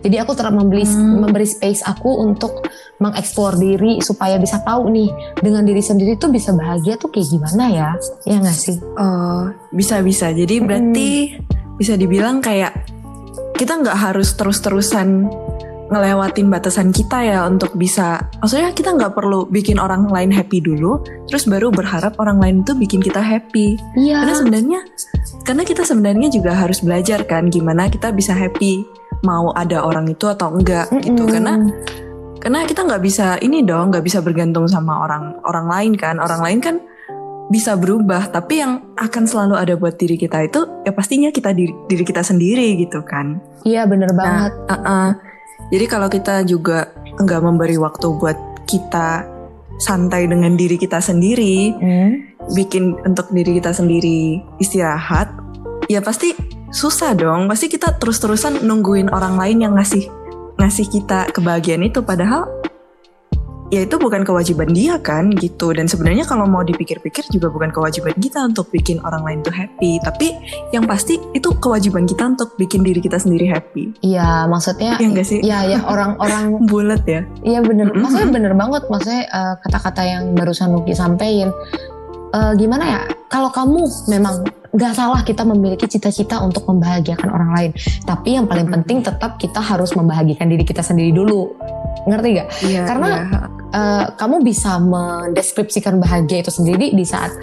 jadi 0.00 0.24
aku 0.24 0.32
tetap 0.32 0.52
membeli 0.52 0.88
Hmm. 0.88 1.20
memberi 1.20 1.44
space 1.44 1.84
aku 1.84 2.24
untuk 2.24 2.64
mengeksplor 3.00 3.56
diri 3.56 4.00
supaya 4.00 4.36
bisa 4.36 4.60
tahu 4.60 4.88
nih 4.88 5.08
dengan 5.36 5.60
diri 5.60 5.80
sendiri 5.80 6.16
tuh 6.16 6.28
bisa 6.28 6.52
bahagia 6.52 6.96
tuh 6.96 7.12
kayak 7.12 7.28
gimana 7.28 7.64
ya 7.68 7.88
ya 8.24 8.36
nggak 8.40 8.56
sih 8.56 8.76
Oh, 8.96 9.48
bisa-bisa. 9.72 10.32
Jadi 10.32 10.60
berarti 10.60 11.08
bisa 11.76 11.96
dibilang 11.96 12.40
kayak 12.40 12.72
kita 13.56 13.76
nggak 13.76 13.96
harus 13.96 14.36
terus-terusan 14.36 15.28
ngelewatin 15.90 16.46
batasan 16.48 16.92
kita 16.92 17.20
ya 17.20 17.44
untuk 17.44 17.74
bisa. 17.74 18.30
Maksudnya 18.38 18.70
kita 18.70 18.94
nggak 18.94 19.10
perlu 19.10 19.48
bikin 19.48 19.76
orang 19.76 20.06
lain 20.06 20.30
happy 20.30 20.62
dulu, 20.62 21.00
terus 21.26 21.44
baru 21.44 21.68
berharap 21.68 22.14
orang 22.16 22.38
lain 22.38 22.56
itu 22.62 22.72
bikin 22.72 23.00
kita 23.00 23.18
happy. 23.18 23.74
iya 23.98 24.22
Karena 24.22 24.34
sebenarnya, 24.38 24.80
karena 25.44 25.62
kita 25.64 25.82
sebenarnya 25.82 26.28
juga 26.28 26.52
harus 26.52 26.84
belajar 26.84 27.24
kan 27.24 27.48
gimana 27.48 27.88
kita 27.88 28.12
bisa 28.12 28.36
happy 28.36 28.84
mau 29.24 29.52
ada 29.52 29.84
orang 29.84 30.08
itu 30.08 30.28
atau 30.28 30.52
enggak 30.52 30.88
gitu. 31.04 31.24
Mm-mm. 31.24 31.32
Karena 31.32 31.54
karena 32.40 32.58
kita 32.64 32.88
nggak 32.88 33.02
bisa 33.04 33.36
ini 33.44 33.60
dong, 33.60 33.92
nggak 33.92 34.04
bisa 34.04 34.24
bergantung 34.24 34.64
sama 34.64 35.04
orang 35.04 35.36
orang 35.44 35.66
lain 35.68 35.92
kan. 35.96 36.16
Orang 36.16 36.40
lain 36.40 36.58
kan 36.64 36.76
bisa 37.50 37.74
berubah, 37.74 38.30
tapi 38.30 38.62
yang 38.62 38.94
akan 38.94 39.26
selalu 39.26 39.58
ada 39.58 39.74
buat 39.74 39.98
diri 39.98 40.14
kita 40.14 40.46
itu 40.46 40.62
ya 40.86 40.94
pastinya 40.94 41.34
kita 41.34 41.50
diri, 41.50 41.74
diri 41.90 42.04
kita 42.06 42.22
sendiri 42.22 42.78
gitu 42.78 43.02
kan. 43.02 43.42
iya 43.66 43.84
bener 43.84 44.14
banget 44.14 44.54
Uh-uh. 44.70 45.18
Jadi 45.68 45.84
kalau 45.90 46.08
kita 46.08 46.46
juga 46.46 46.94
nggak 47.18 47.40
memberi 47.42 47.76
waktu 47.76 48.06
buat 48.16 48.38
kita 48.70 49.26
santai 49.82 50.30
dengan 50.30 50.54
diri 50.54 50.78
kita 50.78 51.02
sendiri, 51.02 51.74
Hmm. 51.74 52.29
Bikin 52.56 52.96
untuk 53.04 53.28
diri 53.30 53.60
kita 53.60 53.74
sendiri 53.74 54.40
istirahat, 54.58 55.30
ya 55.90 56.00
pasti 56.00 56.32
susah 56.70 57.12
dong. 57.18 57.50
Pasti 57.50 57.66
kita 57.66 57.98
terus-terusan 57.98 58.64
nungguin 58.64 59.10
orang 59.10 59.36
lain 59.36 59.58
yang 59.68 59.72
ngasih 59.76 60.06
ngasih 60.56 60.86
kita 60.88 61.28
kebahagiaan 61.34 61.84
itu. 61.84 62.00
Padahal 62.04 62.60
ya 63.70 63.86
itu 63.86 63.96
bukan 64.02 64.26
kewajiban 64.26 64.70
dia 64.74 64.98
kan 64.98 65.30
gitu. 65.38 65.70
Dan 65.70 65.86
sebenarnya 65.86 66.26
kalau 66.26 66.44
mau 66.44 66.66
dipikir-pikir 66.66 67.30
juga 67.30 67.48
bukan 67.48 67.70
kewajiban 67.70 68.14
kita 68.18 68.42
untuk 68.44 68.68
bikin 68.68 68.98
orang 69.06 69.22
lain 69.22 69.38
tuh 69.46 69.54
happy. 69.54 70.02
Tapi 70.02 70.34
yang 70.74 70.84
pasti 70.84 71.16
itu 71.32 71.48
kewajiban 71.56 72.04
kita 72.04 72.34
untuk 72.34 72.58
bikin 72.58 72.82
diri 72.82 72.98
kita 72.98 73.16
sendiri 73.16 73.46
happy. 73.48 73.94
Iya, 74.02 74.50
maksudnya 74.50 74.98
ya 74.98 75.06
enggak 75.06 75.26
sih? 75.26 75.38
ya 75.40 75.64
ya 75.64 75.78
orang-orang 75.86 76.58
bulat 76.70 77.02
ya? 77.06 77.22
Iya 77.46 77.62
bener, 77.62 77.94
Mm-mm. 77.94 78.02
maksudnya 78.02 78.28
bener 78.30 78.52
banget, 78.58 78.82
maksudnya 78.90 79.22
eh, 79.30 79.54
kata-kata 79.64 80.02
yang 80.04 80.22
barusan 80.34 80.74
Nuki 80.74 80.92
sampein. 80.92 81.54
Eh, 82.30 82.52
gimana 82.54 82.84
ya? 82.86 83.00
Kalau 83.26 83.50
kamu 83.50 83.86
memang 84.06 84.46
nggak 84.70 84.94
salah 84.94 85.20
kita 85.26 85.42
memiliki 85.42 85.90
cita-cita 85.90 86.38
untuk 86.38 86.62
membahagiakan 86.62 87.26
orang 87.26 87.50
lain, 87.58 87.70
tapi 88.06 88.38
yang 88.38 88.46
paling 88.46 88.70
penting 88.70 89.02
tetap 89.02 89.34
kita 89.34 89.58
harus 89.58 89.90
membahagiakan 89.98 90.46
diri 90.46 90.62
kita 90.62 90.78
sendiri 90.78 91.10
dulu. 91.10 91.58
Ngerti 92.06 92.28
gak? 92.38 92.48
Iya, 92.62 92.82
Karena- 92.86 93.18
iya. 93.18 93.40
Eh, 93.70 94.04
kamu 94.14 94.42
bisa 94.42 94.78
mendeskripsikan 94.78 95.98
bahagia 95.98 96.42
itu 96.42 96.50
sendiri 96.54 96.90
di 96.90 97.02
saat 97.02 97.34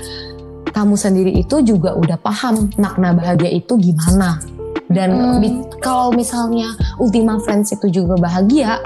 kamu 0.71 0.95
sendiri 0.95 1.31
itu 1.35 1.63
juga 1.63 1.95
udah 1.95 2.15
paham 2.19 2.71
makna 2.79 3.11
bahagia 3.11 3.51
itu 3.51 3.75
gimana. 3.75 4.39
Dan 4.87 5.39
Hmm. 5.39 5.67
kalau 5.83 6.15
misalnya 6.15 6.71
Ultima 6.95 7.43
Friends 7.43 7.75
itu 7.75 7.91
juga 7.91 8.15
bahagia, 8.15 8.79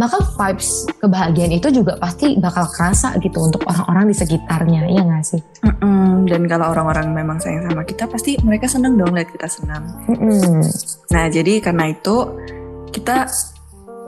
maka 0.00 0.18
vibes 0.20 0.90
kebahagiaan 0.98 1.54
itu 1.54 1.68
juga 1.70 1.94
pasti 1.98 2.34
bakal 2.38 2.66
kerasa 2.70 3.14
gitu 3.22 3.38
untuk 3.38 3.62
orang-orang 3.66 4.10
di 4.10 4.16
sekitarnya, 4.16 4.82
iya 4.90 5.02
nggak 5.06 5.24
sih? 5.24 5.40
Mm-mm. 5.64 6.26
dan 6.28 6.48
kalau 6.48 6.72
orang-orang 6.72 7.12
memang 7.12 7.38
sayang 7.38 7.68
sama 7.68 7.84
kita 7.84 8.08
pasti 8.08 8.36
mereka 8.42 8.66
seneng 8.68 8.96
dong 8.96 9.12
lihat 9.12 9.28
kita 9.28 9.48
senang 9.48 9.84
Mm-mm. 10.08 10.64
Nah, 11.12 11.26
jadi 11.28 11.60
karena 11.60 11.92
itu 11.92 12.16
kita 12.90 13.28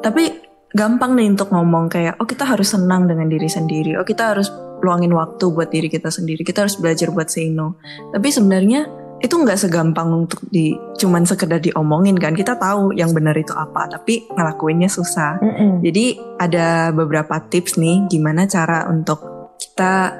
tapi 0.00 0.46
gampang 0.76 1.16
nih 1.16 1.32
untuk 1.32 1.48
ngomong 1.50 1.88
kayak 1.88 2.20
oh 2.20 2.28
kita 2.28 2.44
harus 2.44 2.76
senang 2.76 3.08
dengan 3.08 3.26
diri 3.32 3.48
sendiri. 3.48 3.96
Oh 3.96 4.04
kita 4.04 4.36
harus 4.36 4.52
luangin 4.84 5.10
waktu 5.16 5.48
buat 5.48 5.72
diri 5.72 5.88
kita 5.88 6.12
sendiri. 6.12 6.44
Kita 6.44 6.68
harus 6.68 6.76
belajar 6.76 7.08
buat 7.10 7.32
say 7.32 7.48
no. 7.48 7.80
Tapi 8.12 8.28
sebenarnya 8.28 8.84
itu 9.16 9.32
nggak 9.32 9.56
segampang 9.56 10.12
untuk 10.12 10.44
di 10.52 10.76
cuman 11.00 11.24
sekedar 11.24 11.56
diomongin 11.60 12.20
kan. 12.20 12.36
Kita 12.36 12.60
tahu 12.60 12.92
yang 12.92 13.16
benar 13.16 13.32
itu 13.32 13.56
apa, 13.56 13.88
tapi 13.88 14.28
ngelakuinnya 14.28 14.92
susah. 14.92 15.40
Mm-mm. 15.40 15.80
Jadi 15.80 16.20
ada 16.36 16.92
beberapa 16.92 17.40
tips 17.48 17.80
nih 17.80 18.04
gimana 18.12 18.44
cara 18.44 18.84
untuk 18.92 19.52
kita 19.56 20.12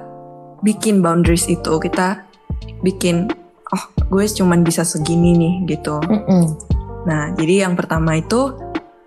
bikin 0.65 1.05
boundaries 1.05 1.45
itu. 1.45 1.77
Kita 1.77 2.25
bikin 2.81 3.29
oh 3.77 3.85
gue 4.09 4.25
cuman 4.25 4.65
bisa 4.65 4.81
segini 4.81 5.37
nih 5.37 5.55
gitu. 5.77 6.01
Mm-mm. 6.01 6.45
Nah, 7.05 7.37
jadi 7.37 7.69
yang 7.69 7.77
pertama 7.77 8.17
itu 8.17 8.57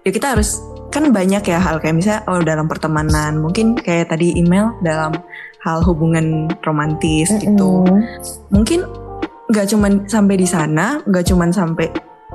ya 0.06 0.14
kita 0.14 0.38
harus 0.38 0.62
kan 0.94 1.10
banyak 1.14 1.46
ya 1.46 1.58
hal 1.62 1.82
kayak 1.82 1.98
misalnya 1.98 2.22
oh 2.30 2.42
dalam 2.46 2.70
pertemanan, 2.70 3.42
mungkin 3.42 3.74
kayak 3.74 4.14
tadi 4.14 4.38
email 4.38 4.78
dalam 4.86 5.18
hal 5.66 5.82
hubungan 5.82 6.46
romantis 6.62 7.34
gitu. 7.42 7.90
Mm-mm. 7.90 8.06
Mungkin 8.54 9.09
nggak 9.50 9.66
cuman 9.68 9.92
sampai 10.06 10.36
di 10.36 10.46
sana, 10.46 11.02
nggak 11.04 11.26
cuman 11.26 11.50
sampai 11.50 11.90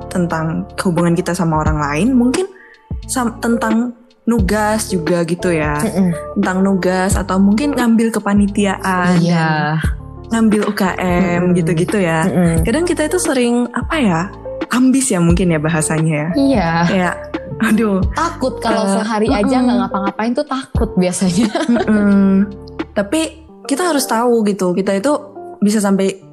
tentang 0.07 0.67
hubungan 0.83 1.15
kita 1.15 1.31
sama 1.31 1.57
orang 1.57 1.79
lain, 1.79 2.07
mungkin 2.11 2.45
sam- 3.07 3.39
tentang 3.39 3.95
nugas 4.25 4.89
juga 4.89 5.23
gitu 5.23 5.47
ya. 5.49 5.79
Mm-mm. 5.79 6.11
Tentang 6.41 6.59
nugas 6.59 7.15
atau 7.15 7.37
mungkin 7.37 7.71
ngambil 7.71 8.11
kepanitiaan, 8.11 9.21
Iya. 9.21 9.79
ngambil 10.27 10.67
UKM 10.67 11.39
Mm-mm. 11.45 11.55
gitu-gitu 11.55 12.01
ya. 12.01 12.25
Mm-mm. 12.25 12.65
Kadang 12.65 12.83
kita 12.83 13.05
itu 13.05 13.15
sering 13.15 13.69
apa 13.71 13.95
ya? 13.95 14.21
Ambis 14.73 15.07
ya 15.07 15.21
mungkin 15.21 15.53
ya 15.53 15.59
bahasanya 15.61 16.13
ya. 16.13 16.29
Iya. 16.35 16.69
Kayak 16.89 17.15
aduh 17.55 18.03
Takut 18.11 18.59
kalau 18.59 18.83
Eh, 18.83 18.91
sehari 18.99 19.27
aja 19.29 19.45
mm-mm. 19.47 19.63
nggak 19.63 19.77
ngapa-ngapain 19.85 20.31
tuh 20.33 20.43
takut 20.43 20.89
biasanya. 20.97 21.47
Tapi 22.91 23.21
kita 23.63 23.93
harus 23.93 24.03
tahu 24.03 24.41
gitu, 24.43 24.73
kita 24.73 24.97
itu 24.97 25.11
bisa 25.61 25.77
sampai 25.79 26.24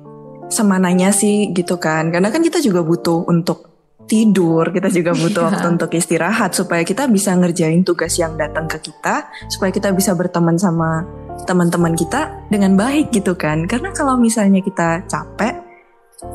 semananya 0.53 1.11
sih 1.11 1.51
gitu 1.57 1.81
kan. 1.81 2.13
Karena 2.13 2.29
kan 2.29 2.45
kita 2.45 2.61
juga 2.61 2.85
butuh 2.85 3.25
untuk 3.27 3.73
tidur, 4.07 4.69
kita 4.69 4.93
juga 4.93 5.17
butuh 5.23 5.49
Iya. 5.49 5.51
waktu 5.57 5.67
untuk 5.73 5.91
istirahat 5.97 6.53
supaya 6.53 6.85
kita 6.85 7.09
bisa 7.09 7.33
ngerjain 7.33 7.81
tugas 7.83 8.21
yang 8.21 8.37
datang 8.37 8.69
ke 8.69 8.77
kita, 8.85 9.27
supaya 9.49 9.73
kita 9.73 9.89
bisa 9.97 10.13
berteman 10.13 10.61
sama 10.61 11.09
teman-teman 11.49 11.97
kita 11.97 12.29
dengan 12.53 12.77
baik 12.77 13.09
gitu 13.11 13.33
kan. 13.35 13.65
Karena 13.65 13.91
kalau 13.97 14.21
misalnya 14.21 14.61
kita 14.61 15.09
capek, 15.09 15.55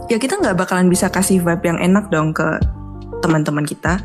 ya 0.09 0.17
kita 0.17 0.41
nggak 0.41 0.57
bakalan 0.57 0.89
bisa 0.89 1.07
kasih 1.13 1.39
vibe 1.39 1.63
yang 1.63 1.79
enak 1.79 2.09
dong 2.09 2.33
ke 2.33 2.57
teman-teman 3.21 3.63
kita. 3.63 4.01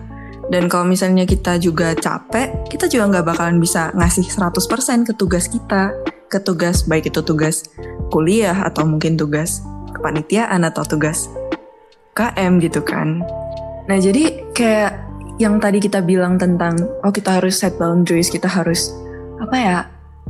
Dan 0.52 0.68
kalau 0.68 0.84
misalnya 0.84 1.24
kita 1.24 1.56
juga 1.56 1.96
capek, 1.96 2.68
kita 2.68 2.84
juga 2.90 3.08
nggak 3.08 3.24
bakalan 3.24 3.56
bisa 3.56 3.88
ngasih 3.96 4.26
100% 4.28 5.08
ke 5.08 5.12
tugas 5.16 5.48
kita. 5.48 5.96
Ke 6.28 6.40
tugas, 6.40 6.84
baik 6.84 7.08
itu 7.08 7.20
tugas 7.24 7.68
kuliah 8.12 8.56
atau 8.68 8.84
mungkin 8.84 9.16
tugas 9.16 9.64
kepanitiaan 10.02 10.66
atau 10.66 10.82
tugas 10.82 11.30
KM 12.18 12.58
gitu 12.58 12.82
kan. 12.82 13.22
Nah 13.86 13.96
jadi 14.02 14.50
kayak 14.50 14.92
yang 15.38 15.62
tadi 15.62 15.78
kita 15.78 16.02
bilang 16.02 16.36
tentang, 16.36 16.74
oh 17.06 17.14
kita 17.14 17.38
harus 17.38 17.62
set 17.62 17.78
boundaries, 17.78 18.28
kita 18.28 18.50
harus, 18.50 18.90
apa 19.38 19.56
ya, 19.56 19.78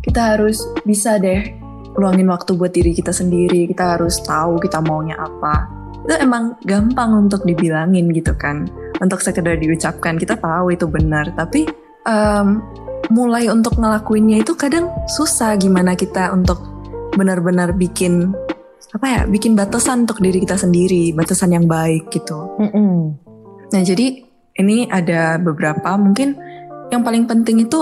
kita 0.04 0.36
harus 0.36 0.62
bisa 0.84 1.16
deh 1.16 1.56
luangin 1.96 2.28
waktu 2.28 2.54
buat 2.54 2.70
diri 2.70 2.92
kita 2.92 3.10
sendiri, 3.10 3.66
kita 3.66 3.98
harus 3.98 4.20
tahu 4.22 4.60
kita 4.60 4.78
maunya 4.84 5.18
apa. 5.18 5.66
Itu 6.06 6.14
emang 6.20 6.60
gampang 6.62 7.26
untuk 7.26 7.42
dibilangin 7.48 8.12
gitu 8.14 8.36
kan 8.36 8.70
untuk 9.02 9.18
sekedar 9.18 9.58
diucapkan 9.58 10.14
kita 10.14 10.38
tahu 10.38 10.70
itu 10.70 10.86
benar 10.86 11.34
tapi 11.34 11.66
em, 12.06 12.62
mulai 13.10 13.50
untuk 13.50 13.74
ngelakuinnya 13.76 14.46
itu 14.46 14.54
kadang 14.54 14.86
susah 15.10 15.58
gimana 15.58 15.98
kita 15.98 16.30
untuk 16.30 16.62
benar-benar 17.18 17.74
bikin 17.74 18.30
apa 18.92 19.06
ya 19.08 19.20
bikin 19.24 19.56
batasan 19.56 20.04
untuk 20.04 20.20
diri 20.20 20.44
kita 20.44 20.60
sendiri 20.60 21.16
batasan 21.16 21.56
yang 21.56 21.64
baik 21.64 22.12
gitu. 22.12 22.56
Mm-mm. 22.60 23.16
nah 23.72 23.80
jadi 23.80 24.20
ini 24.60 24.84
ada 24.92 25.40
beberapa 25.40 25.96
mungkin 25.96 26.36
yang 26.92 27.00
paling 27.00 27.24
penting 27.24 27.64
itu 27.64 27.80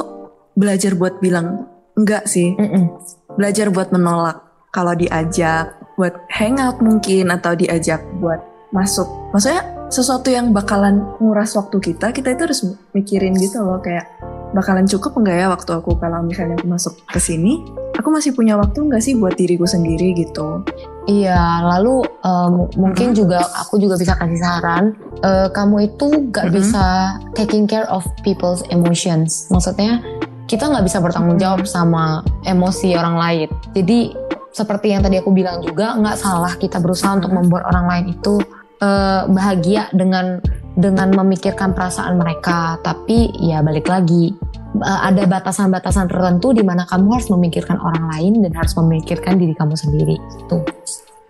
belajar 0.55 0.95
buat 0.95 1.19
bilang 1.19 1.67
enggak 1.99 2.31
sih. 2.31 2.55
Mm-mm. 2.55 2.95
belajar 3.35 3.75
buat 3.75 3.91
menolak. 3.91 4.39
Kalau 4.71 4.95
diajak 4.95 5.75
buat 5.99 6.15
hangout 6.31 6.79
mungkin 6.79 7.35
atau 7.35 7.59
diajak 7.59 7.99
buat 8.23 8.39
masuk. 8.71 9.35
Maksudnya 9.35 9.67
sesuatu 9.91 10.31
yang 10.31 10.55
bakalan 10.55 11.03
nguras 11.19 11.59
waktu 11.59 11.83
kita 11.83 12.15
kita 12.15 12.39
itu 12.39 12.43
harus 12.47 12.63
mikirin 12.95 13.35
gitu 13.35 13.67
loh 13.67 13.83
kayak 13.83 14.07
bakalan 14.55 14.87
cukup 14.87 15.19
enggak 15.19 15.43
ya 15.43 15.47
waktu 15.51 15.71
aku 15.75 15.99
kalau 15.99 16.23
misalnya 16.23 16.55
aku 16.55 16.71
masuk 16.71 16.95
ke 17.11 17.19
sini 17.19 17.59
aku 18.01 18.09
masih 18.09 18.33
punya 18.33 18.57
waktu 18.57 18.81
enggak 18.81 19.05
sih 19.05 19.15
buat 19.15 19.37
diriku 19.37 19.69
sendiri 19.69 20.17
gitu 20.17 20.65
Iya, 21.11 21.65
lalu 21.65 22.07
em, 22.23 22.55
mungkin 22.79 23.11
Mm-mm. 23.11 23.19
juga 23.19 23.43
aku 23.59 23.81
juga 23.83 23.99
bisa 23.99 24.15
kasih 24.15 24.39
saran, 24.39 24.95
eh, 25.25 25.49
kamu 25.51 25.91
itu 25.91 26.31
gak 26.31 26.53
Mm-mm. 26.53 26.59
bisa 26.61 26.87
taking 27.35 27.65
care 27.65 27.89
of 27.91 28.07
people's 28.23 28.63
emotions. 28.71 29.51
Maksudnya 29.51 30.05
kita 30.47 30.71
nggak 30.71 30.87
bisa 30.87 31.03
bertanggung 31.03 31.41
Mm-mm. 31.41 31.43
jawab 31.43 31.67
sama 31.67 32.23
emosi 32.47 32.95
orang 32.95 33.17
lain. 33.17 33.49
Jadi 33.75 34.15
seperti 34.55 34.95
yang 34.95 35.03
tadi 35.03 35.19
aku 35.19 35.35
bilang 35.35 35.59
juga 35.65 35.99
nggak 35.99 36.15
salah 36.21 36.55
kita 36.55 36.79
berusaha 36.79 37.17
untuk 37.17 37.33
Mm-mm. 37.33 37.49
membuat 37.49 37.67
orang 37.73 37.87
lain 37.91 38.05
itu 38.15 38.35
eh, 38.79 39.23
bahagia 39.27 39.91
dengan 39.91 40.39
dengan 40.79 41.11
memikirkan 41.11 41.75
perasaan 41.75 42.23
mereka. 42.23 42.79
Tapi 42.87 43.35
ya 43.41 43.65
balik 43.67 43.91
lagi 43.91 44.37
eh, 44.79 45.01
ada 45.11 45.27
batasan-batasan 45.27 46.07
tertentu 46.07 46.55
di 46.55 46.63
mana 46.63 46.87
kamu 46.87 47.19
harus 47.19 47.29
memikirkan 47.33 47.79
orang 47.81 48.05
lain 48.17 48.45
dan 48.47 48.53
harus 48.55 48.75
memikirkan 48.79 49.41
diri 49.41 49.55
kamu 49.57 49.75
sendiri. 49.75 50.17
Tuh. 50.47 50.63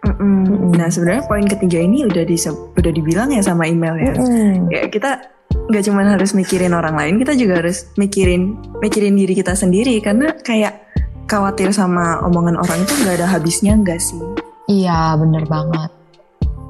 Mm-mm. 0.00 0.72
nah 0.80 0.88
sebenarnya 0.88 1.28
poin 1.28 1.44
ketiga 1.44 1.76
ini 1.76 2.08
udah 2.08 2.24
di 2.24 2.32
udah 2.48 2.88
dibilang 2.88 3.36
ya 3.36 3.44
sama 3.44 3.68
email 3.68 4.00
ya 4.00 4.16
Mm-mm. 4.16 4.72
ya 4.72 4.88
kita 4.88 5.28
nggak 5.68 5.84
cuma 5.84 6.08
harus 6.08 6.32
mikirin 6.32 6.72
orang 6.72 6.96
lain 6.96 7.20
kita 7.20 7.36
juga 7.36 7.60
harus 7.60 7.84
mikirin 8.00 8.56
mikirin 8.80 9.12
diri 9.12 9.36
kita 9.36 9.52
sendiri 9.52 10.00
karena 10.00 10.32
kayak 10.40 10.88
khawatir 11.28 11.68
sama 11.76 12.16
omongan 12.24 12.56
orang 12.56 12.80
itu 12.80 12.96
nggak 12.96 13.20
ada 13.20 13.28
habisnya 13.28 13.76
nggak 13.76 14.00
sih 14.00 14.24
Iya 14.70 15.18
bener 15.18 15.44
banget. 15.50 15.90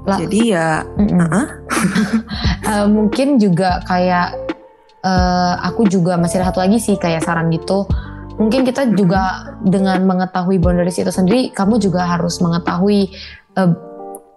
Lah, 0.08 0.16
jadi 0.16 0.40
ya 0.56 0.68
mm-mm. 0.96 1.20
uh-uh. 1.20 1.46
Eh, 2.70 2.86
mungkin 2.88 3.40
juga 3.40 3.80
kayak 3.84 4.36
eh, 5.04 5.54
aku 5.64 5.88
juga 5.88 6.16
masih 6.20 6.40
ada 6.40 6.52
satu 6.52 6.60
lagi 6.64 6.78
sih 6.80 6.96
kayak 6.96 7.24
saran 7.24 7.48
gitu. 7.52 7.88
Mungkin 8.40 8.64
kita 8.64 8.88
juga 8.96 9.52
dengan 9.60 10.00
mengetahui 10.08 10.56
boundaries 10.56 10.96
itu 10.96 11.12
sendiri, 11.12 11.52
kamu 11.52 11.76
juga 11.76 12.08
harus 12.08 12.40
mengetahui 12.40 13.12
eh, 13.56 13.72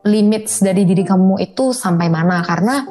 limits 0.03 0.59
dari 0.59 0.83
diri 0.83 1.07
kamu 1.07 1.39
itu 1.39 1.71
sampai 1.71 2.11
mana 2.11 2.43
karena 2.43 2.83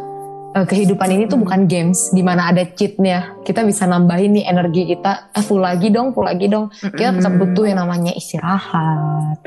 eh, 0.56 0.64
kehidupan 0.64 1.08
ini 1.12 1.24
tuh 1.28 1.36
bukan 1.40 1.68
games 1.68 2.12
di 2.16 2.24
mana 2.24 2.48
ada 2.48 2.64
cheatnya. 2.64 3.36
Kita 3.44 3.60
bisa 3.64 3.84
nambahin 3.84 4.40
nih 4.40 4.44
energi 4.48 4.88
kita, 4.88 5.32
eh 5.36 5.44
full 5.44 5.60
lagi 5.60 5.92
dong, 5.92 6.16
full 6.16 6.24
lagi 6.24 6.48
dong. 6.48 6.72
Kita 6.72 7.12
tetap 7.12 7.34
butuh 7.36 7.64
yang 7.68 7.84
namanya 7.84 8.16
istirahat, 8.16 9.38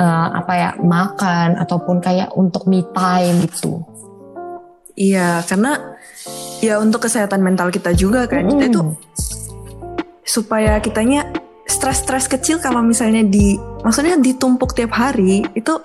eh, 0.00 0.28
apa 0.40 0.52
ya 0.56 0.70
makan 0.80 1.60
ataupun 1.60 2.00
kayak 2.00 2.32
untuk 2.32 2.64
me 2.64 2.80
time 2.96 3.44
gitu. 3.44 3.84
Iya, 4.94 5.42
karena 5.42 5.98
ya 6.64 6.80
untuk 6.80 7.04
kesehatan 7.04 7.44
mental 7.44 7.68
kita 7.68 7.92
juga 7.92 8.24
kan. 8.24 8.48
Kita 8.48 8.64
itu 8.72 8.80
supaya 10.24 10.80
kitanya 10.80 11.28
stres-stres 11.68 12.28
kecil 12.28 12.60
kalau 12.60 12.80
misalnya 12.80 13.20
di 13.24 13.56
maksudnya 13.84 14.16
ditumpuk 14.16 14.72
tiap 14.72 14.92
hari 14.96 15.44
itu 15.52 15.80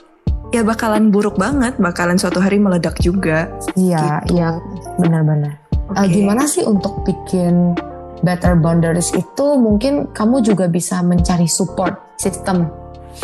ya 0.50 0.64
bakalan 0.64 1.12
buruk 1.12 1.36
banget, 1.36 1.76
bakalan 1.78 2.16
suatu 2.16 2.40
hari 2.40 2.58
meledak 2.58 2.98
juga. 3.04 3.52
Iya, 3.76 4.24
Gitu. 4.26 4.40
iya 4.40 4.58
benar-benar. 4.98 5.60
Eh, 6.00 6.06
Oke. 6.06 6.22
gimana 6.22 6.46
sih 6.46 6.64
untuk 6.66 7.04
bikin 7.04 7.76
better 8.24 8.56
boundaries 8.58 9.12
itu? 9.14 9.46
Mungkin 9.58 10.16
kamu 10.16 10.42
juga 10.42 10.66
bisa 10.66 11.02
mencari 11.04 11.46
support 11.46 12.18
system 12.18 12.68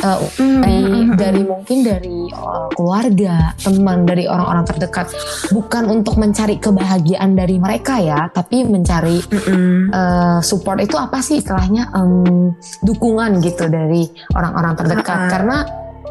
eh, 0.02 0.20
Hmm, 0.36 0.62
dari, 0.62 0.86
dari 1.16 1.42
mungkin 1.48 1.78
dari 1.86 2.20
eh, 2.28 2.68
keluarga, 2.76 3.56
teman, 3.60 4.04
dari 4.04 4.28
orang-orang 4.28 4.66
terdekat. 4.68 5.14
Bukan 5.52 5.88
untuk 5.88 6.20
mencari 6.20 6.60
kebahagiaan 6.60 7.38
dari 7.38 7.56
mereka 7.62 8.00
ya, 8.02 8.28
tapi 8.32 8.66
mencari 8.68 9.22
eh, 9.22 10.40
support 10.44 10.82
itu 10.84 10.96
apa 11.00 11.20
sih 11.24 11.40
istilahnya? 11.40 11.94
Em, 11.96 12.54
dukungan 12.84 13.40
gitu 13.44 13.72
dari 13.72 14.10
orang-orang 14.36 14.74
terdekat. 14.76 15.20
Karena 15.32 15.58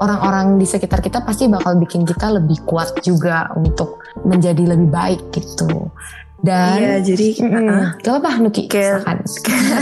orang-orang 0.03 0.59
di 0.59 0.67
sekitar 0.67 0.99
kita 0.99 1.23
pasti 1.23 1.47
bakal 1.47 1.79
bikin 1.79 2.03
kita 2.03 2.35
lebih 2.35 2.67
kuat 2.67 2.99
juga 3.05 3.51
untuk 3.55 4.03
menjadi 4.27 4.75
lebih 4.75 4.89
baik 4.91 5.21
gitu 5.31 5.91
dan 6.45 6.77
Iya, 6.77 6.95
jadi 7.01 7.29
Mm-mm. 7.41 7.65
uh-uh. 7.65 7.87
gak 7.99 8.13
apa-apa 8.13 8.31
Nuki 8.39 8.69
Kayak- 8.69 9.01
silakan. 9.01 9.19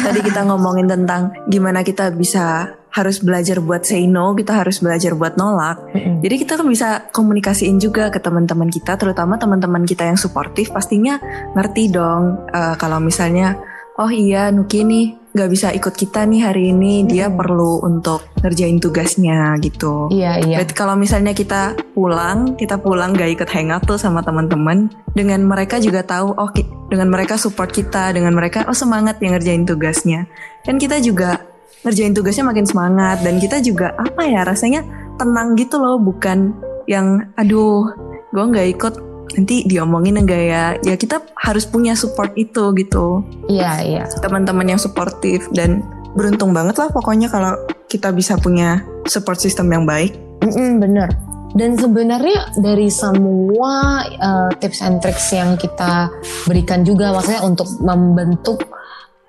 tadi 0.07 0.21
kita 0.23 0.40
ngomongin 0.47 0.87
tentang 0.87 1.23
gimana 1.50 1.83
kita 1.83 2.14
bisa 2.14 2.71
harus 2.92 3.19
belajar 3.19 3.57
buat 3.59 3.83
say 3.83 4.04
no, 4.04 4.37
kita 4.37 4.52
harus 4.52 4.78
belajar 4.78 5.16
buat 5.16 5.35
nolak. 5.35 5.81
Mm-mm. 5.90 6.21
Jadi 6.23 6.35
kita 6.38 6.61
kan 6.61 6.69
bisa 6.69 6.88
komunikasiin 7.11 7.81
juga 7.81 8.12
ke 8.12 8.21
teman-teman 8.21 8.69
kita, 8.69 8.95
terutama 8.95 9.35
teman-teman 9.35 9.83
kita 9.83 10.04
yang 10.04 10.14
suportif 10.14 10.71
pastinya 10.71 11.16
ngerti 11.52 11.88
dong 11.88 12.47
eh, 12.49 12.76
kalau 12.76 13.00
misalnya 13.00 13.57
oh 13.97 14.09
iya 14.09 14.52
Nuki 14.52 14.85
nih 14.85 15.07
nggak 15.33 15.49
bisa 15.49 15.73
ikut 15.73 15.95
kita 15.97 16.29
nih 16.29 16.45
hari 16.45 16.77
ini, 16.77 17.09
dia 17.09 17.29
Mm-mm. 17.29 17.41
perlu 17.41 17.73
untuk 17.81 18.21
ngerjain 18.45 18.77
tugasnya 18.77 19.57
gitu. 19.65 20.12
iya 20.12 20.37
iya 20.37 20.61
Berarti 20.61 20.75
kalau 20.77 20.95
misalnya 20.95 21.33
kita 21.33 21.73
pulang, 21.97 22.53
kita 22.61 22.77
pulang 22.77 23.17
gak 23.17 23.33
ikut 23.41 23.49
hangout 23.49 23.89
tuh 23.89 23.97
sama 23.97 24.21
teman-teman, 24.21 24.93
dengan 25.17 25.41
mereka 25.41 25.81
juga 25.81 26.05
tahu, 26.05 26.37
oh 26.37 26.51
dengan 26.93 27.09
mereka 27.09 27.41
support 27.41 27.73
kita, 27.73 28.12
dengan 28.12 28.37
mereka 28.37 28.69
oh 28.69 28.77
semangat 28.77 29.17
yang 29.25 29.33
ngerjain 29.33 29.65
tugasnya, 29.65 30.29
dan 30.69 30.77
kita 30.77 31.01
juga 31.01 31.41
ngerjain 31.83 32.12
tugasnya 32.12 32.45
makin 32.45 32.67
semangat, 32.69 33.25
dan 33.25 33.41
kita 33.41 33.65
juga 33.65 33.97
apa 33.97 34.29
ya 34.29 34.45
rasanya 34.45 34.85
tenang 35.17 35.57
gitu 35.57 35.81
loh, 35.81 35.97
bukan 35.97 36.53
yang 36.85 37.25
aduh 37.41 37.89
gue 38.33 38.45
nggak 38.45 38.69
ikut 38.75 38.95
nanti 39.37 39.65
diomongin 39.65 40.21
enggak 40.21 40.43
ya, 40.43 40.65
ya 40.83 40.95
kita 40.97 41.23
harus 41.41 41.65
punya 41.65 41.97
support 41.97 42.33
itu 42.37 42.73
gitu, 42.77 43.25
iya 43.49 43.81
iya. 43.83 44.05
Teman-teman 44.21 44.77
yang 44.77 44.81
suportif 44.81 45.49
dan 45.53 45.85
beruntung 46.12 46.53
banget 46.53 46.77
lah 46.77 46.89
pokoknya 46.93 47.33
kalau 47.33 47.57
kita 47.89 48.12
bisa 48.12 48.37
punya 48.37 48.85
support 49.09 49.41
system 49.41 49.73
yang 49.73 49.85
baik. 49.89 50.12
Mm-mm, 50.45 50.81
bener. 50.81 51.09
Dan 51.53 51.77
sebenarnya 51.77 52.57
dari 52.57 52.89
semua 52.89 54.05
eh, 54.09 54.51
tips 54.57 54.81
and 54.81 55.05
tricks 55.05 55.29
yang 55.37 55.61
kita 55.61 56.09
berikan 56.49 56.81
juga 56.81 57.12
maksudnya 57.12 57.45
untuk 57.45 57.69
membentuk 57.85 58.65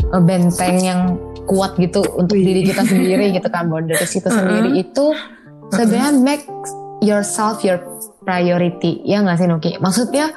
eh, 0.07 0.23
benteng 0.23 0.77
yang 0.79 1.01
kuat 1.43 1.75
gitu 1.75 1.99
untuk 2.15 2.39
Wih. 2.39 2.47
diri 2.47 2.61
kita 2.63 2.87
sendiri 2.87 3.35
gitu 3.35 3.47
kan 3.51 3.67
boundaries 3.67 4.15
itu 4.15 4.29
sendiri 4.39 4.79
itu 4.79 5.11
sebenarnya 5.75 6.15
make 6.15 6.47
yourself 7.03 7.59
your 7.67 7.83
priority. 8.23 9.03
Ya 9.05 9.21
nggak 9.21 9.37
sih 9.39 9.47
Nuki? 9.47 9.71
Maksudnya 9.77 10.31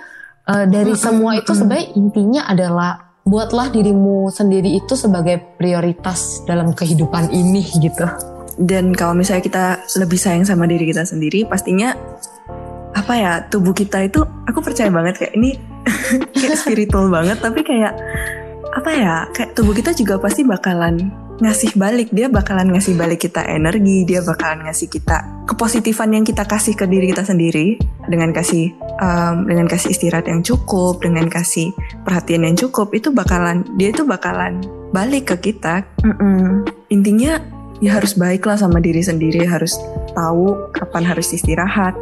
eh, 0.47 0.67
dari 0.67 0.93
semua 0.99 1.39
itu 1.39 1.55
sebenarnya 1.55 1.97
intinya 1.97 2.43
adalah 2.51 3.07
buatlah 3.27 3.75
dirimu 3.75 4.31
sendiri 4.31 4.79
itu 4.79 4.95
sebagai 4.95 5.59
prioritas 5.59 6.47
dalam 6.47 6.71
kehidupan 6.71 7.35
ini 7.35 7.67
gitu. 7.83 8.07
Dan 8.57 8.95
kalau 8.95 9.13
misalnya 9.13 9.43
kita 9.43 9.65
lebih 9.99 10.17
sayang 10.17 10.47
sama 10.47 10.65
diri 10.65 10.87
kita 10.89 11.03
sendiri, 11.03 11.45
pastinya 11.45 11.93
apa 12.97 13.13
ya 13.13 13.33
tubuh 13.53 13.77
kita 13.77 14.09
itu 14.09 14.25
aku 14.49 14.65
percaya 14.65 14.89
banget 14.89 15.21
kayak 15.21 15.35
ini 15.37 15.61
kayak 16.39 16.57
spiritual 16.57 17.11
banget, 17.11 17.37
tapi 17.43 17.67
kayak 17.67 17.93
apa 18.73 18.91
ya 18.95 19.15
kayak 19.35 19.53
tubuh 19.59 19.75
kita 19.75 19.93
juga 19.93 20.17
pasti 20.23 20.47
bakalan 20.47 21.26
ngasih 21.41 21.77
balik. 21.77 22.09
Dia 22.13 22.33
bakalan 22.33 22.73
ngasih 22.73 22.97
balik 22.97 23.29
kita 23.29 23.45
energi 23.45 24.05
dia 24.09 24.21
bakalan 24.25 24.69
ngasih 24.69 24.89
kita 24.89 25.47
kepositifan 25.47 26.11
yang 26.13 26.25
kita 26.27 26.43
kasih 26.43 26.75
ke 26.75 26.85
diri 26.91 27.13
kita 27.15 27.23
sendiri 27.23 27.79
dengan 28.11 28.35
kasih 28.35 28.75
um, 28.99 29.47
dengan 29.47 29.71
kasih 29.71 29.95
istirahat 29.95 30.27
yang 30.27 30.43
cukup 30.43 31.01
dengan 31.01 31.31
kasih 31.31 31.71
perhatian 32.03 32.45
yang 32.45 32.59
cukup 32.59 32.91
itu 32.93 33.15
bakalan 33.15 33.63
dia 33.79 33.95
itu 33.95 34.03
bakalan 34.03 34.61
balik 34.91 35.35
ke 35.35 35.53
kita. 35.53 35.87
Mm-mm. 36.03 36.67
intinya 36.87 37.43
ya 37.83 37.99
harus 37.99 38.17
baiklah 38.17 38.57
sama 38.57 38.81
diri 38.81 39.03
sendiri 39.05 39.45
harus 39.45 39.77
tahu 40.17 40.71
kapan 40.73 41.05
harus 41.05 41.35
istirahat 41.35 41.93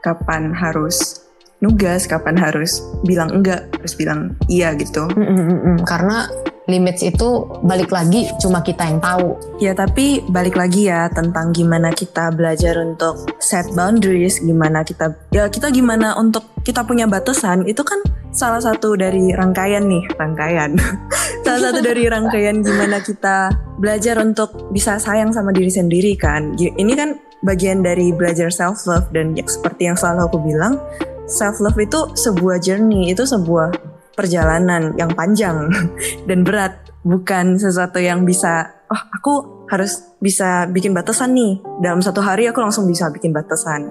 kapan 0.00 0.54
harus 0.54 1.26
nugas 1.58 2.06
kapan 2.06 2.38
harus 2.38 2.80
bilang 3.02 3.34
enggak 3.34 3.66
harus 3.74 3.94
bilang 3.98 4.38
iya 4.46 4.72
gitu. 4.78 5.10
Mm, 5.10 5.58
mm, 5.58 5.76
karena 5.84 6.30
limits 6.68 7.00
itu 7.00 7.48
balik 7.64 7.90
lagi 7.90 8.28
cuma 8.38 8.60
kita 8.60 8.84
yang 8.84 9.00
tahu 9.00 9.34
Ya 9.58 9.74
tapi 9.74 10.22
balik 10.30 10.54
lagi 10.54 10.86
ya 10.86 11.10
tentang 11.10 11.50
gimana 11.50 11.90
kita 11.90 12.30
belajar 12.30 12.78
untuk 12.78 13.26
set 13.42 13.66
boundaries, 13.74 14.38
gimana 14.38 14.86
kita 14.86 15.10
ya 15.34 15.50
kita 15.50 15.74
gimana 15.74 16.14
untuk 16.14 16.46
kita 16.62 16.86
punya 16.86 17.10
batasan 17.10 17.66
itu 17.66 17.82
kan 17.82 17.98
salah 18.30 18.62
satu 18.62 18.94
dari 18.94 19.34
rangkaian 19.34 19.82
nih 19.82 20.06
rangkaian, 20.14 20.78
salah 21.44 21.60
satu 21.70 21.82
dari 21.82 22.06
rangkaian 22.06 22.62
gimana 22.62 23.02
kita 23.02 23.50
belajar 23.82 24.22
untuk 24.22 24.70
bisa 24.70 24.94
sayang 25.02 25.34
sama 25.34 25.50
diri 25.50 25.74
sendiri 25.74 26.14
kan. 26.14 26.54
Ini 26.54 26.92
kan 26.94 27.18
bagian 27.42 27.82
dari 27.82 28.14
belajar 28.14 28.54
self 28.54 28.86
love 28.86 29.10
dan 29.10 29.34
ya, 29.34 29.42
seperti 29.42 29.90
yang 29.90 29.98
selalu 29.98 30.30
aku 30.30 30.38
bilang 30.38 30.78
self 31.26 31.58
love 31.58 31.78
itu 31.82 32.14
sebuah 32.14 32.62
journey, 32.62 33.10
itu 33.10 33.26
sebuah 33.26 33.97
perjalanan 34.18 34.98
yang 34.98 35.14
panjang 35.14 35.70
dan 36.28 36.42
berat 36.42 36.90
bukan 37.06 37.54
sesuatu 37.54 38.02
yang 38.02 38.26
bisa 38.26 38.66
oh 38.90 39.02
aku 39.14 39.34
harus 39.70 40.16
bisa 40.18 40.66
bikin 40.66 40.96
batasan 40.96 41.36
nih. 41.36 41.60
Dalam 41.78 42.02
satu 42.02 42.18
hari 42.24 42.50
aku 42.50 42.58
langsung 42.58 42.88
bisa 42.88 43.06
bikin 43.12 43.30
batasan. 43.30 43.86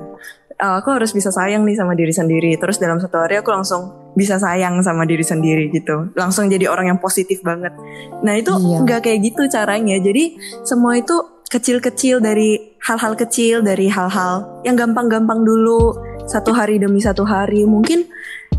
Eh, 0.57 0.73
aku 0.81 0.89
harus 0.89 1.13
bisa 1.13 1.29
sayang 1.29 1.63
nih 1.69 1.77
sama 1.77 1.93
diri 1.93 2.09
sendiri. 2.09 2.57
Terus 2.57 2.81
dalam 2.81 2.97
satu 2.97 3.21
hari 3.21 3.37
aku 3.37 3.53
langsung 3.53 3.93
bisa 4.17 4.41
sayang 4.41 4.81
sama 4.81 5.05
diri 5.05 5.21
sendiri 5.21 5.69
gitu. 5.69 6.09
Langsung 6.17 6.49
jadi 6.49 6.65
orang 6.65 6.89
yang 6.89 6.99
positif 6.99 7.45
banget. 7.45 7.77
Nah 8.25 8.33
itu 8.33 8.49
Iya. 8.57 8.81
nggak 8.81 8.99
kayak 9.05 9.19
gitu 9.21 9.45
caranya. 9.53 10.01
Jadi 10.01 10.33
semua 10.65 10.97
itu 10.97 11.13
kecil-kecil 11.47 12.19
dari 12.19 12.75
hal-hal 12.83 13.15
kecil 13.15 13.63
dari 13.63 13.87
hal-hal 13.87 14.63
yang 14.67 14.75
gampang-gampang 14.75 15.47
dulu 15.47 15.95
satu 16.27 16.51
hari 16.51 16.75
demi 16.75 16.99
satu 16.99 17.23
hari. 17.23 17.63
Mungkin 17.63 18.03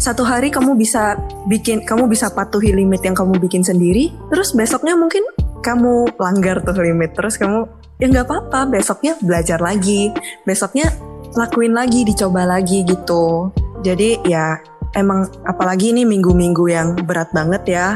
satu 0.00 0.24
hari 0.24 0.48
kamu 0.48 0.72
bisa 0.76 1.20
bikin 1.48 1.84
kamu 1.84 2.08
bisa 2.08 2.32
patuhi 2.32 2.72
limit 2.72 3.04
yang 3.04 3.12
kamu 3.12 3.36
bikin 3.36 3.60
sendiri. 3.60 4.08
Terus 4.32 4.56
besoknya 4.56 4.96
mungkin 4.96 5.20
kamu 5.60 6.16
langgar 6.16 6.64
tuh 6.64 6.80
limit. 6.80 7.12
Terus 7.12 7.36
kamu 7.36 7.68
ya 8.00 8.06
nggak 8.08 8.26
apa-apa 8.26 8.72
besoknya 8.72 9.20
belajar 9.20 9.60
lagi. 9.60 10.08
Besoknya 10.48 10.88
lakuin 11.36 11.76
lagi 11.76 12.08
dicoba 12.08 12.48
lagi 12.48 12.88
gitu. 12.88 13.52
Jadi 13.84 14.24
ya 14.24 14.56
emang 14.96 15.28
apalagi 15.44 15.92
ini 15.92 16.08
minggu-minggu 16.08 16.64
yang 16.72 16.96
berat 17.04 17.28
banget 17.36 17.62
ya. 17.68 17.88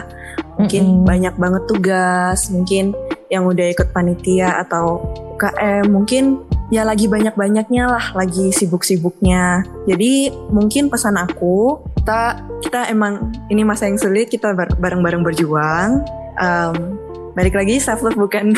Mungkin 0.61 0.85
Mm-mm. 0.85 1.09
banyak 1.09 1.35
banget 1.41 1.63
tugas 1.65 2.53
mungkin 2.53 2.93
yang 3.33 3.49
udah 3.49 3.67
ikut 3.67 3.89
panitia 3.91 4.61
atau 4.61 5.01
UKM 5.35 5.89
mungkin 5.89 6.45
ya 6.69 6.85
lagi 6.85 7.09
banyak-banyaknya 7.09 7.89
lah 7.89 8.05
lagi 8.13 8.53
sibuk-sibuknya. 8.53 9.65
Jadi 9.85 10.29
mungkin 10.49 10.87
pesan 10.87 11.17
aku 11.17 11.81
kita 11.97 12.37
kita 12.61 12.81
emang 12.87 13.33
ini 13.49 13.65
masa 13.65 13.89
yang 13.89 13.97
sulit 13.97 14.29
kita 14.29 14.53
bar- 14.53 14.77
bareng-bareng 14.77 15.25
berjuang. 15.25 16.05
Em, 16.35 16.77
balik 17.33 17.53
lagi 17.55 17.77
self 17.77 18.01
love 18.01 18.15
bukan 18.15 18.53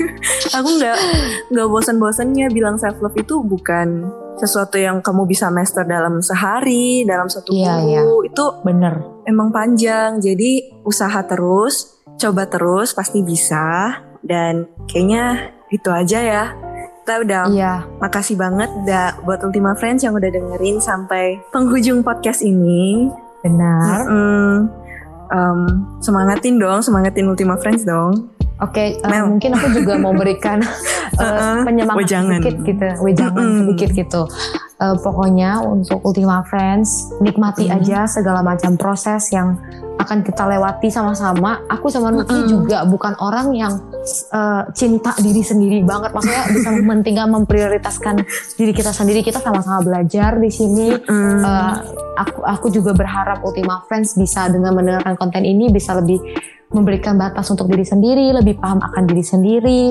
aku 0.56 0.68
nggak 0.78 0.98
nggak 1.50 1.66
bosan-bosannya 1.66 2.46
bilang 2.48 2.78
self 2.78 2.98
love 2.98 3.14
itu 3.14 3.42
bukan 3.42 4.06
sesuatu 4.38 4.78
yang 4.78 5.02
kamu 5.02 5.26
bisa 5.26 5.50
master 5.50 5.82
dalam 5.82 6.22
sehari 6.22 7.02
dalam 7.04 7.26
satu 7.26 7.50
Iya, 7.50 7.76
minggu. 7.76 8.24
itu 8.24 8.44
bener. 8.62 8.94
emang 9.26 9.50
panjang. 9.50 10.18
Jadi 10.18 10.80
usaha 10.82 11.20
terus 11.22 11.98
coba 12.16 12.46
terus 12.46 12.92
pasti 12.92 13.20
bisa 13.20 13.94
dan 14.22 14.68
kayaknya 14.86 15.24
itu 15.68 15.88
aja 15.88 16.18
ya 16.18 16.44
kita 17.00 17.12
udah 17.20 17.42
iya 17.48 17.74
makasih 17.98 18.36
banget 18.36 18.68
udah 18.76 19.18
buat 19.22 19.40
Ultima 19.40 19.74
Friends 19.74 20.02
yang 20.02 20.12
udah 20.12 20.28
dengerin 20.28 20.78
sampai 20.78 21.40
penghujung 21.48 22.00
podcast 22.00 22.40
ini 22.40 23.08
Benar. 23.40 24.04
Mm-mm. 24.04 24.52
Em, 25.30 25.60
semangatin 25.98 26.58
dong, 26.58 26.84
semangatin 26.84 27.24
Ultima 27.24 27.56
Friends 27.56 27.86
dong. 27.86 28.28
Oke, 28.60 28.92
eh, 28.92 29.08
Mel. 29.08 29.32
mungkin 29.32 29.56
aku 29.56 29.72
juga 29.72 29.96
mau 29.96 30.12
berikan 30.12 30.60
eh, 31.16 31.24
Uh-uh. 31.24 31.64
penyemangat 31.64 32.04
Wejangan. 32.04 32.36
sedikit 32.36 32.56
gitu, 32.60 32.86
wejangan 33.00 33.40
Mm-mm. 33.40 33.58
sedikit 33.64 33.90
gitu. 33.96 34.22
Eh, 34.76 34.96
pokoknya 35.00 35.64
untuk 35.64 36.04
Ultima 36.04 36.44
Friends, 36.44 37.16
nikmati 37.24 37.64
Mm. 37.64 37.80
aja 37.80 38.04
segala 38.04 38.44
macam 38.44 38.76
proses 38.76 39.32
yang 39.32 39.56
akan 39.96 40.20
kita 40.20 40.44
lewati 40.44 40.92
sama-sama. 40.92 41.64
Aku 41.72 41.88
sama 41.88 42.12
Nuki 42.12 42.36
Mm-mm. 42.36 42.50
juga 42.50 42.84
bukan 42.84 43.16
orang 43.16 43.56
yang 43.56 43.72
eh, 44.06 44.62
cinta 44.72 45.12
diri 45.18 45.42
sendiri 45.44 45.80
banget. 45.84 46.10
Maksudnya 46.14 46.44
bisa 46.52 46.68
mementingkan 46.74 47.28
memprioritaskan 47.30 48.14
diri 48.56 48.72
kita 48.72 48.90
sendiri. 48.92 49.20
Kita 49.24 49.42
sama-sama 49.42 49.84
belajar 49.84 50.36
di 50.40 50.50
sini. 50.50 50.94
Mm. 50.96 51.40
Eh, 51.44 51.74
aku 52.20 52.40
aku 52.44 52.66
juga 52.68 52.92
berharap 52.92 53.40
Ultima 53.40 53.80
Friends 53.88 54.16
bisa 54.16 54.48
dengan 54.52 54.76
mendengarkan 54.76 55.16
konten 55.16 55.44
ini 55.44 55.72
bisa 55.72 55.96
lebih 55.96 56.20
memberikan 56.70 57.18
batas 57.18 57.50
untuk 57.50 57.66
diri 57.66 57.82
sendiri, 57.82 58.30
lebih 58.30 58.62
paham 58.62 58.78
akan 58.78 59.02
diri 59.10 59.24
sendiri. 59.26 59.82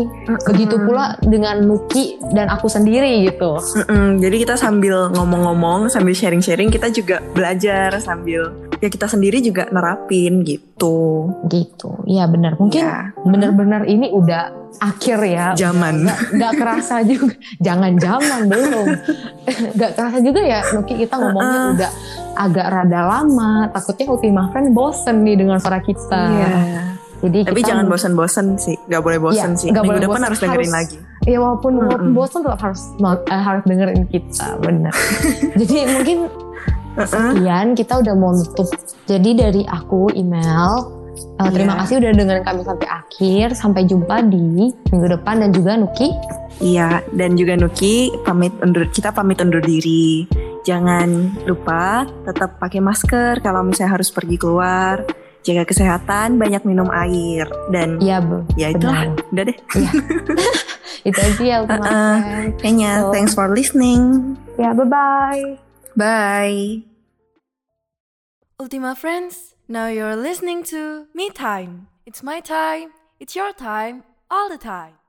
Begitu 0.47 0.79
pula 0.79 1.19
dengan 1.19 1.59
Nuki 1.63 2.15
dan 2.31 2.47
aku 2.47 2.71
sendiri 2.71 3.27
gitu. 3.27 3.59
Mm-mm. 3.59 4.23
Jadi 4.23 4.35
kita 4.39 4.55
sambil 4.55 5.11
ngomong-ngomong, 5.11 5.91
sambil 5.91 6.15
sharing-sharing, 6.15 6.71
kita 6.71 6.87
juga 6.87 7.19
belajar 7.35 7.99
sambil 7.99 8.55
ya 8.79 8.87
kita 8.87 9.11
sendiri 9.11 9.43
juga 9.43 9.67
nerapin 9.69 10.39
gitu. 10.47 11.27
Gitu. 11.51 11.99
Iya 12.07 12.31
benar. 12.31 12.55
Mungkin 12.55 12.79
Ya. 12.79 13.11
benar-benar 13.27 13.83
ini 13.83 14.07
udah 14.07 14.55
akhir 14.79 15.19
ya. 15.27 15.45
Zaman. 15.59 16.07
Nggak, 16.07 16.19
nggak 16.31 16.53
kerasa 16.55 16.95
juga. 17.03 17.35
Jangan 17.59 17.91
zaman 17.99 18.39
belum. 18.47 18.87
Nggak 19.75 19.91
kerasa 19.97 20.17
juga 20.21 20.41
ya 20.45 20.61
Nuki 20.71 20.93
kita 20.95 21.17
ngomongnya 21.17 21.59
Uh-uh. 21.59 21.73
udah 21.75 21.91
agak 22.33 22.67
rada 22.67 23.01
lama. 23.03 23.51
Takutnya 23.69 24.05
Ultima 24.07 24.41
Friends 24.49 24.69
bosen 24.69 25.21
nih 25.21 25.35
dengan 25.35 25.57
suara 25.57 25.79
kita. 25.79 26.21
Iya. 26.27 26.49
Jadi 27.19 27.39
Tapi 27.43 27.59
kita 27.59 27.75
jangan 27.75 27.85
bosan-bosan 27.85 28.45
sih, 28.55 28.79
nggak 28.85 29.01
boleh 29.01 29.19
bosan 29.19 29.51
Iya, 29.51 29.59
sih. 29.59 29.67
nggak 29.69 29.83
Minggu 29.83 29.91
boleh 29.91 30.01
depan 30.01 30.13
bosan, 30.15 30.25
harus 30.25 30.39
dengerin 30.39 30.59
harus- 30.61 30.71
lagi. 30.73 30.97
Ya 31.27 31.37
walaupun 31.37 31.71
walaupun 31.75 31.99
Mm-mm. 32.01 32.15
bosan 32.15 32.39
tetap 32.41 32.59
harus 32.63 32.81
eh, 33.27 33.41
harus 33.43 33.63
dengerin 33.65 34.03
kita, 34.07 34.47
benar. 34.57 34.93
Jadi 35.59 35.75
mungkin 35.89 36.17
sekian 36.97 37.67
kita 37.73 37.93
udah 37.97 38.13
mau 38.13 38.31
nutup. 38.31 38.67
Jadi 39.03 39.29
dari 39.33 39.61
aku 39.63 40.11
email. 40.13 40.95
eh, 41.35 41.51
terima 41.51 41.75
Iya. 41.75 41.79
kasih 41.83 41.95
udah 41.99 42.11
dengerin 42.13 42.45
kami 42.45 42.61
sampai 42.63 42.87
akhir. 42.87 43.47
Sampai 43.51 43.81
jumpa 43.83 44.23
di 44.23 44.39
minggu 44.71 45.07
depan 45.09 45.43
dan 45.43 45.51
juga 45.51 45.75
Nuki. 45.75 46.15
Iya, 46.57 47.03
dan 47.11 47.35
juga 47.35 47.55
Nuki 47.55 48.07
pamit 48.23 48.55
undur 48.57 48.87
kita 48.87 49.11
pamit 49.11 49.35
undur 49.37 49.59
diri. 49.59 50.23
Jangan 50.69 51.09
lupa 51.49 52.05
tetap 52.23 52.61
pakai 52.61 52.77
masker 52.77 53.41
kalau 53.41 53.65
misalnya 53.65 53.97
harus 53.97 54.13
pergi 54.13 54.37
keluar. 54.37 55.01
Jaga 55.41 55.65
kesehatan, 55.65 56.37
banyak 56.37 56.61
minum 56.61 56.91
air 56.93 57.49
dan 57.73 57.97
Iya, 57.97 58.21
Bu. 58.21 58.45
ya 58.53 58.69
itulah. 58.69 59.09
benar. 59.09 59.33
Udah 59.33 59.43
deh. 59.49 59.57
Itu 61.07 61.15
aja 61.17 61.41
ya 61.41 61.57
Uh-uh. 61.63 61.73
Friends. 61.73 62.59
Kayaknya 62.61 62.91
So- 63.01 63.09
thanks 63.09 63.33
for 63.33 63.47
listening. 63.49 64.35
Ya, 64.59 64.75
bye-bye. 64.75 65.57
Bye. 65.95 66.85
Ultima 68.59 68.93
friends, 68.93 69.55
now 69.65 69.87
you're 69.87 70.19
listening 70.19 70.61
to 70.67 71.07
Me 71.15 71.31
Time. 71.31 71.87
It's 72.05 72.19
my 72.21 72.43
time, 72.43 72.91
it's 73.17 73.33
your 73.33 73.55
time, 73.55 74.03
all 74.27 74.51
the 74.51 74.59
time. 74.59 74.99